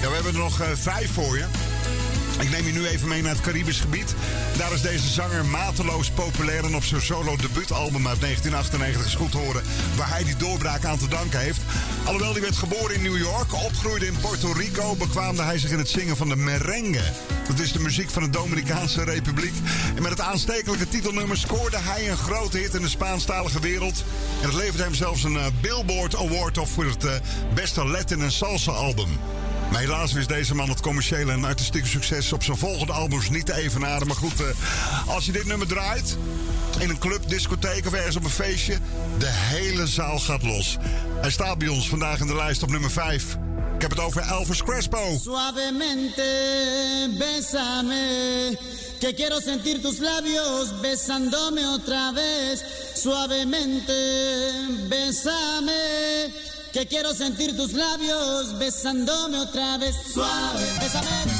Ja, 0.00 0.08
we 0.08 0.14
hebben 0.14 0.32
er 0.32 0.38
nog 0.38 0.60
eh, 0.60 0.66
vijf 0.74 1.12
voor 1.12 1.36
je. 1.36 1.44
Ik 2.40 2.50
neem 2.50 2.66
je 2.66 2.72
nu 2.72 2.86
even 2.86 3.08
mee 3.08 3.22
naar 3.22 3.32
het 3.32 3.40
Caribisch 3.40 3.80
gebied. 3.80 4.14
Daar 4.56 4.72
is 4.72 4.80
deze 4.80 5.08
zanger 5.08 5.44
mateloos 5.44 6.10
populair 6.10 6.64
en 6.64 6.76
op 6.76 6.84
zijn 6.84 7.02
solo 7.02 7.36
debuutalbum 7.36 8.08
uit 8.08 8.20
1998 8.20 9.06
is 9.06 9.14
goed 9.14 9.30
te 9.30 9.38
horen 9.38 9.62
waar 9.96 10.10
hij 10.10 10.24
die 10.24 10.36
doorbraak 10.36 10.84
aan 10.84 10.98
te 10.98 11.08
danken 11.08 11.40
heeft. 11.40 11.60
Alhoewel 12.04 12.32
hij 12.32 12.40
werd 12.40 12.56
geboren 12.56 12.94
in 12.94 13.02
New 13.02 13.18
York, 13.18 13.54
opgroeide 13.54 14.06
in 14.06 14.16
Puerto 14.20 14.52
Rico, 14.52 14.94
bekwaamde 14.96 15.42
hij 15.42 15.58
zich 15.58 15.70
in 15.70 15.78
het 15.78 15.88
zingen 15.88 16.16
van 16.16 16.28
de 16.28 16.36
merengue. 16.36 17.02
Dat 17.48 17.58
is 17.58 17.72
de 17.72 17.80
muziek 17.80 18.10
van 18.10 18.22
de 18.22 18.30
Dominicaanse 18.30 19.04
Republiek. 19.04 19.54
En 19.96 20.02
met 20.02 20.10
het 20.10 20.20
aanstekelijke 20.20 20.88
titelnummer 20.88 21.36
scoorde 21.36 21.78
hij 21.78 22.10
een 22.10 22.16
grote 22.16 22.58
hit 22.58 22.74
in 22.74 22.82
de 22.82 22.88
Spaanstalige 22.88 23.60
wereld. 23.60 24.04
En 24.40 24.46
het 24.46 24.54
leverde 24.54 24.82
hem 24.82 24.94
zelfs 24.94 25.22
een 25.22 25.36
eh, 25.36 25.46
Billboard 25.60 26.16
Award 26.16 26.58
op 26.58 26.68
voor 26.68 26.84
het 26.84 27.04
eh, 27.04 27.12
beste 27.54 27.84
Latin 27.84 28.22
en 28.22 28.32
Salsa 28.32 28.72
album. 28.72 29.08
Maar 29.70 29.80
helaas 29.80 30.12
wist 30.12 30.28
deze 30.28 30.54
man 30.54 30.68
het 30.68 30.80
commerciële 30.80 31.32
en 31.32 31.44
artistieke 31.44 31.88
succes 31.88 32.32
op 32.32 32.42
zijn 32.42 32.56
volgende 32.56 32.92
albums 32.92 33.30
niet 33.30 33.46
te 33.46 33.54
evenaren. 33.54 34.06
Maar 34.06 34.16
goed, 34.16 34.40
eh, 34.40 34.46
als 35.06 35.26
je 35.26 35.32
dit 35.32 35.46
nummer 35.46 35.66
draait, 35.66 36.16
in 36.78 36.90
een 36.90 36.98
club, 36.98 37.28
discotheek 37.28 37.86
of 37.86 37.92
ergens 37.92 38.16
op 38.16 38.24
een 38.24 38.30
feestje, 38.30 38.78
de 39.18 39.30
hele 39.30 39.86
zaal 39.86 40.18
gaat 40.18 40.42
los. 40.42 40.76
Hij 41.20 41.30
staat 41.30 41.58
bij 41.58 41.68
ons 41.68 41.88
vandaag 41.88 42.20
in 42.20 42.26
de 42.26 42.34
lijst 42.34 42.62
op 42.62 42.70
nummer 42.70 42.90
5. 42.90 43.38
Elvis 43.80 44.62
Crespo. 44.62 44.98
Suavemente, 45.22 46.22
bésame, 47.16 48.58
que 49.00 49.14
quiero 49.14 49.40
sentir 49.40 49.80
tus 49.80 50.00
labios 50.00 50.80
besándome 50.80 51.64
otra 51.66 52.10
vez. 52.12 52.64
Suavemente, 52.94 53.92
bésame, 54.88 56.32
que 56.72 56.86
quiero 56.88 57.14
sentir 57.14 57.56
tus 57.56 57.72
labios 57.72 58.58
besándome 58.58 59.38
otra 59.38 59.78
vez. 59.78 59.94
Suave, 60.12 60.66
bésame, 60.80 61.37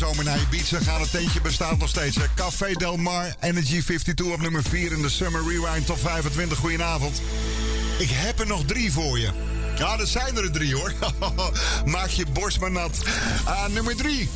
zomer 0.00 0.24
naar 0.24 0.40
Ibiza 0.40 0.78
gaan. 0.78 1.00
Het 1.00 1.14
eentje 1.14 1.40
bestaat 1.40 1.78
nog 1.78 1.88
steeds. 1.88 2.16
Hè? 2.16 2.22
Café 2.34 2.72
Del 2.72 2.96
Mar, 2.96 3.34
Energy 3.40 3.82
52 3.82 4.26
op 4.26 4.40
nummer 4.40 4.62
4 4.62 4.92
in 4.92 5.02
de 5.02 5.08
Summer 5.08 5.42
Rewind 5.48 5.86
Top 5.86 5.98
25. 6.00 6.58
Goedenavond. 6.58 7.22
Ik 7.98 8.10
heb 8.10 8.40
er 8.40 8.46
nog 8.46 8.64
drie 8.64 8.92
voor 8.92 9.18
je. 9.18 9.28
Ja, 9.78 9.98
er 9.98 10.06
zijn 10.06 10.36
er 10.36 10.52
drie 10.52 10.74
hoor. 10.74 10.92
Maak 11.84 12.08
je 12.08 12.26
borst 12.32 12.60
maar 12.60 12.70
nat. 12.70 12.98
Uh, 13.44 13.66
nummer 13.66 13.96
3. 13.96 14.28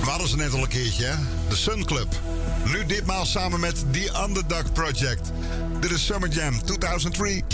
We 0.00 0.10
hadden 0.10 0.28
ze 0.28 0.36
net 0.36 0.52
al 0.52 0.62
een 0.62 0.68
keertje, 0.68 1.04
hè? 1.04 1.14
De 1.48 1.56
Sun 1.56 1.84
Club. 1.84 2.20
Nu 2.64 2.86
ditmaal 2.86 3.26
samen 3.26 3.60
met 3.60 3.84
The 3.92 4.22
Underdog 4.26 4.72
Project. 4.72 5.30
Dit 5.80 5.90
is 5.90 6.06
Summer 6.06 6.28
Jam 6.28 6.64
2003. 6.64 7.44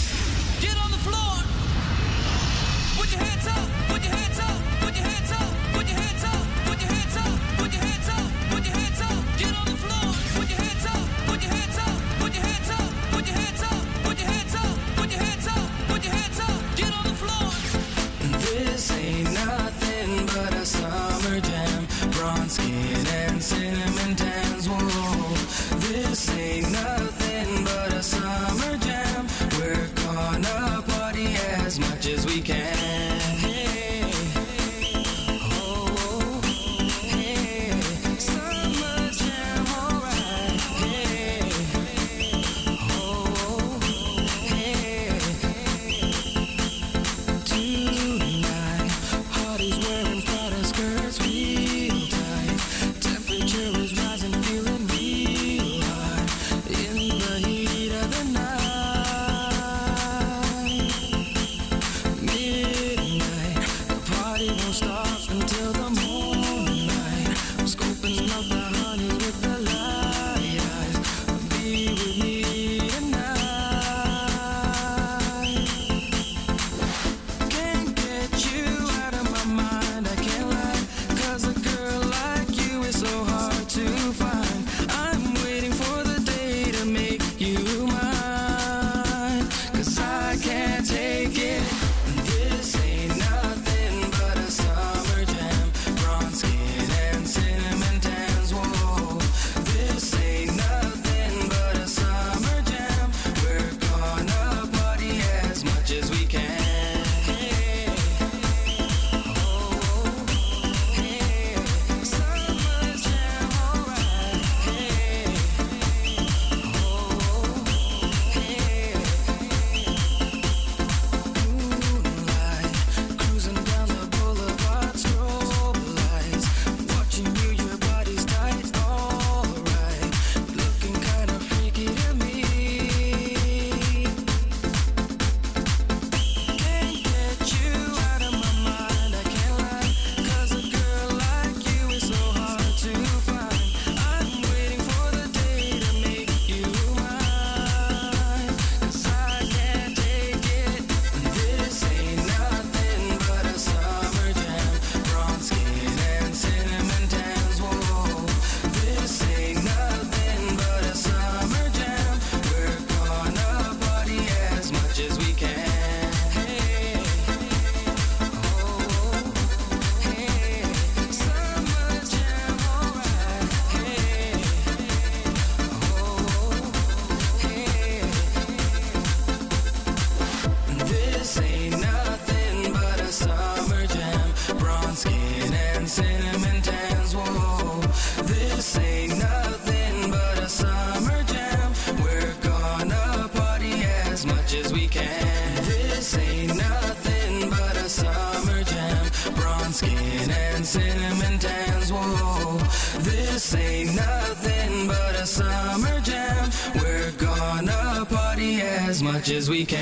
as 209.47 209.51
we 209.51 209.65
can. 209.65 209.79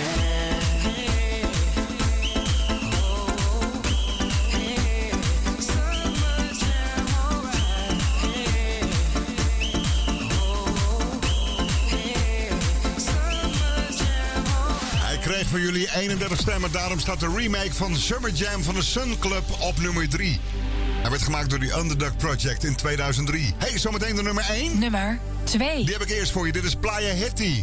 kreeg 15.21 15.47
voor 15.47 15.61
jullie 15.61 15.95
31 15.95 16.39
stemmen. 16.39 16.73
Daarom 16.73 16.99
staat 16.99 17.21
de 17.21 17.33
remake 17.37 17.75
van 17.75 17.97
Summer 17.97 18.31
Jam 18.31 18.63
van 18.63 18.75
de 18.75 18.83
Sun 18.83 19.19
Club 19.19 19.43
op 19.61 19.81
nummer 19.81 20.09
3. 20.09 20.41
Hij 21.01 21.11
werd 21.11 21.23
gemaakt 21.23 21.51
door 21.51 21.59
die 21.59 21.79
Underdog 21.79 22.17
Project 22.17 22.65
in 22.65 22.75
2003. 22.75 23.55
hey, 23.59 23.79
zometeen 23.79 24.17
de 24.17 24.23
nummer 24.23 24.45
1. 24.51 24.79
Nummer 24.79 25.19
2. 25.45 25.85
Die 25.85 25.93
heb 25.93 26.03
ik 26.03 26.11
eerst 26.11 26.33
voor 26.33 26.47
je. 26.47 26.53
Dit 26.53 26.65
is 26.65 26.75
Playa 26.75 27.15
Hitty. 27.15 27.63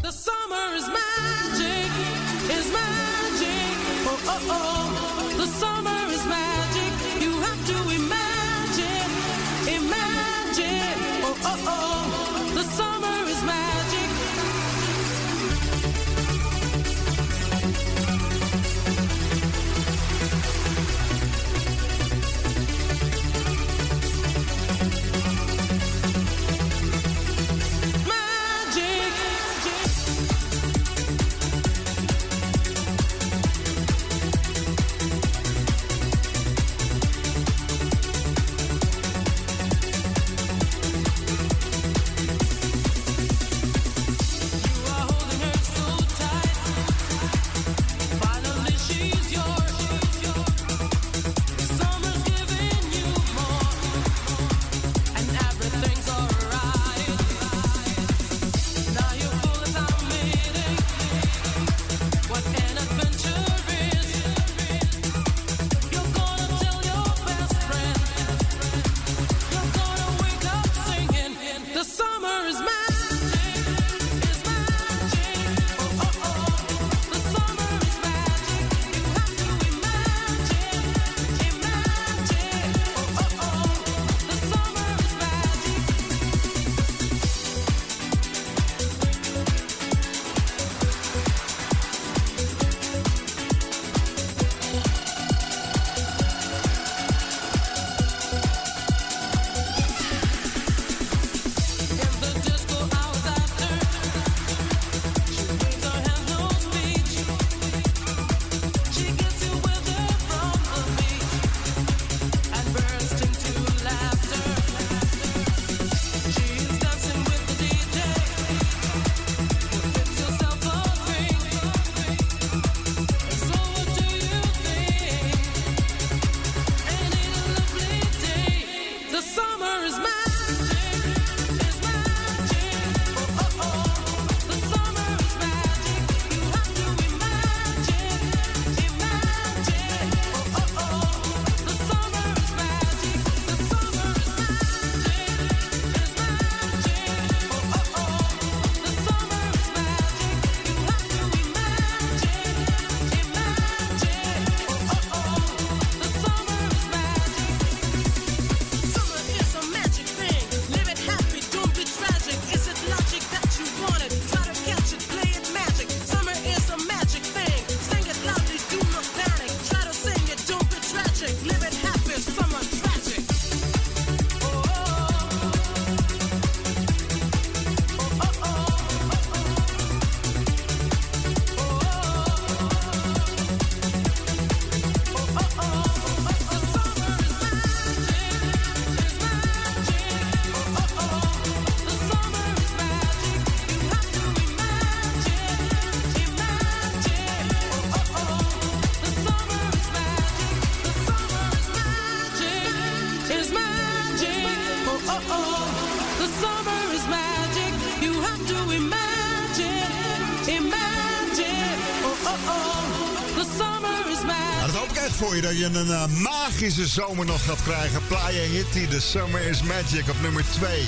Dat 215.52 215.60
je 215.60 215.80
een 215.80 215.91
eh, 215.91 216.06
magische 216.07 216.88
zomer 216.88 217.26
nog 217.26 217.45
gaat 217.45 217.64
krijgen. 217.64 218.02
Playa 218.07 218.41
Hitty, 218.41 218.88
The 218.88 218.99
Summer 219.02 219.41
is 219.41 219.61
Magic 219.61 220.10
op 220.10 220.22
nummer 220.22 220.44
2. 220.52 220.82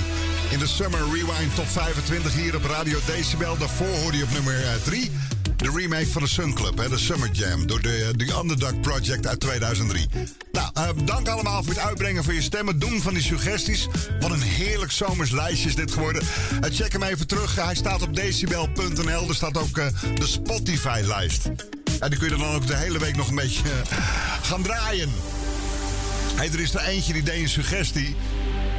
In 0.49 0.60
de 0.60 0.68
Summer 0.68 0.99
Rewind 0.99 1.56
Top 1.56 1.68
25 1.68 2.34
hier 2.34 2.56
op 2.56 2.65
Radio 2.65 2.99
Decibel. 3.06 3.57
Daarvoor 3.57 3.88
hoorde 3.88 4.18
je 4.18 4.23
op 4.23 4.31
nummer 4.31 4.81
3 4.84 5.11
de 5.57 5.72
remake 5.76 6.07
van 6.07 6.22
de 6.22 6.27
Sun 6.27 6.53
Club, 6.53 6.90
de 6.90 6.98
Summer 6.98 7.30
Jam. 7.31 7.68
Door 7.68 7.81
de, 7.81 8.14
de 8.15 8.38
Underdog 8.41 8.80
Project 8.80 9.27
uit 9.27 9.40
2003. 9.40 10.07
Nou, 10.52 10.69
eh, 10.73 10.90
dank 11.06 11.27
allemaal 11.27 11.64
voor 11.64 11.73
het 11.73 11.84
uitbrengen 11.84 12.23
van 12.23 12.34
je 12.34 12.41
stemmen. 12.41 12.80
Doen 12.80 13.02
van 13.02 13.14
die 13.14 13.23
suggesties. 13.23 13.88
Wat 14.19 14.31
een 14.31 14.41
heerlijk 14.41 14.91
zomers 14.91 15.31
lijstje 15.31 15.69
is 15.69 15.76
dit 15.76 15.91
geworden. 15.91 16.23
Eh, 16.61 16.72
check 16.72 16.91
hem 16.91 17.03
even 17.03 17.27
terug. 17.27 17.56
Hij 17.56 17.76
staat 17.76 18.02
op 18.02 18.15
decibel.nl. 18.15 19.27
Er 19.27 19.35
staat 19.35 19.57
ook 19.57 19.77
eh, 19.77 19.85
de 20.15 20.27
Spotify-lijst. 20.27 21.49
En 22.03 22.10
die 22.10 22.19
kun 22.19 22.30
je 22.30 22.35
dan 22.35 22.56
ook 22.56 22.68
de 22.68 22.76
hele 22.76 22.99
week 22.99 23.15
nog 23.15 23.30
een 23.30 23.35
beetje 23.35 23.64
eh, 23.90 23.98
gaan 24.45 24.61
draaien. 24.61 25.14
Hey, 26.36 26.49
er 26.53 26.60
is 26.60 26.74
er 26.74 26.82
eentje 26.82 27.14
die 27.14 27.24
deed 27.24 27.41
een 27.41 27.49
suggestie. 27.49 28.15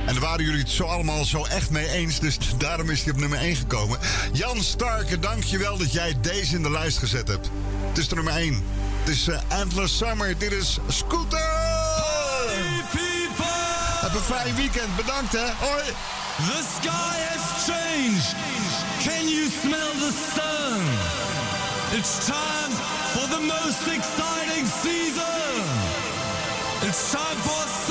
En 0.07 0.13
daar 0.13 0.23
waren 0.23 0.45
jullie 0.45 0.61
het 0.61 0.71
zo 0.71 0.85
allemaal 0.85 1.25
zo 1.25 1.45
echt 1.45 1.71
mee 1.71 1.89
eens. 1.89 2.21
Dus 2.21 2.39
daarom 2.59 2.91
is 2.91 3.03
hij 3.03 3.13
op 3.13 3.19
nummer 3.19 3.39
1 3.39 3.57
gekomen. 3.57 3.99
Jan 4.33 4.63
Starke, 4.63 5.19
dankjewel 5.19 5.77
dat 5.79 5.93
jij 5.93 6.17
deze 6.21 6.55
in 6.55 6.63
de 6.63 6.71
lijst 6.71 6.99
gezet 6.99 7.29
hebt. 7.29 7.51
Het 7.89 7.99
is 7.99 8.09
de 8.09 8.15
nummer 8.15 8.37
1. 8.37 8.63
Het 9.01 9.09
is 9.09 9.29
eh, 9.29 9.39
Antler 9.49 9.89
Summer. 9.89 10.39
Dit 10.39 10.53
is 10.53 10.79
Scooter! 10.89 11.65
Heb 14.05 14.15
een 14.15 14.21
fijn 14.21 14.55
weekend. 14.55 14.97
Bedankt 14.97 15.33
hè. 15.33 15.47
Hoi. 15.59 15.83
The 16.37 16.63
sky 16.77 17.17
has 17.31 17.65
changed. 17.65 18.35
Can 19.05 19.29
you 19.29 19.49
smell 19.63 19.93
the 20.05 20.13
sun? 20.35 20.81
It's 21.99 22.27
time 22.27 22.73
for 23.15 23.29
the 23.29 23.41
most 23.41 23.87
exciting 23.87 24.67
season. 24.83 25.44
It's 26.97 27.13
time 27.13 27.37
for 27.39 27.84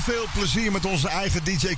veel 0.00 0.26
plezier 0.34 0.72
met 0.72 0.84
onze 0.84 1.08
eigen 1.08 1.44
DJ 1.44 1.74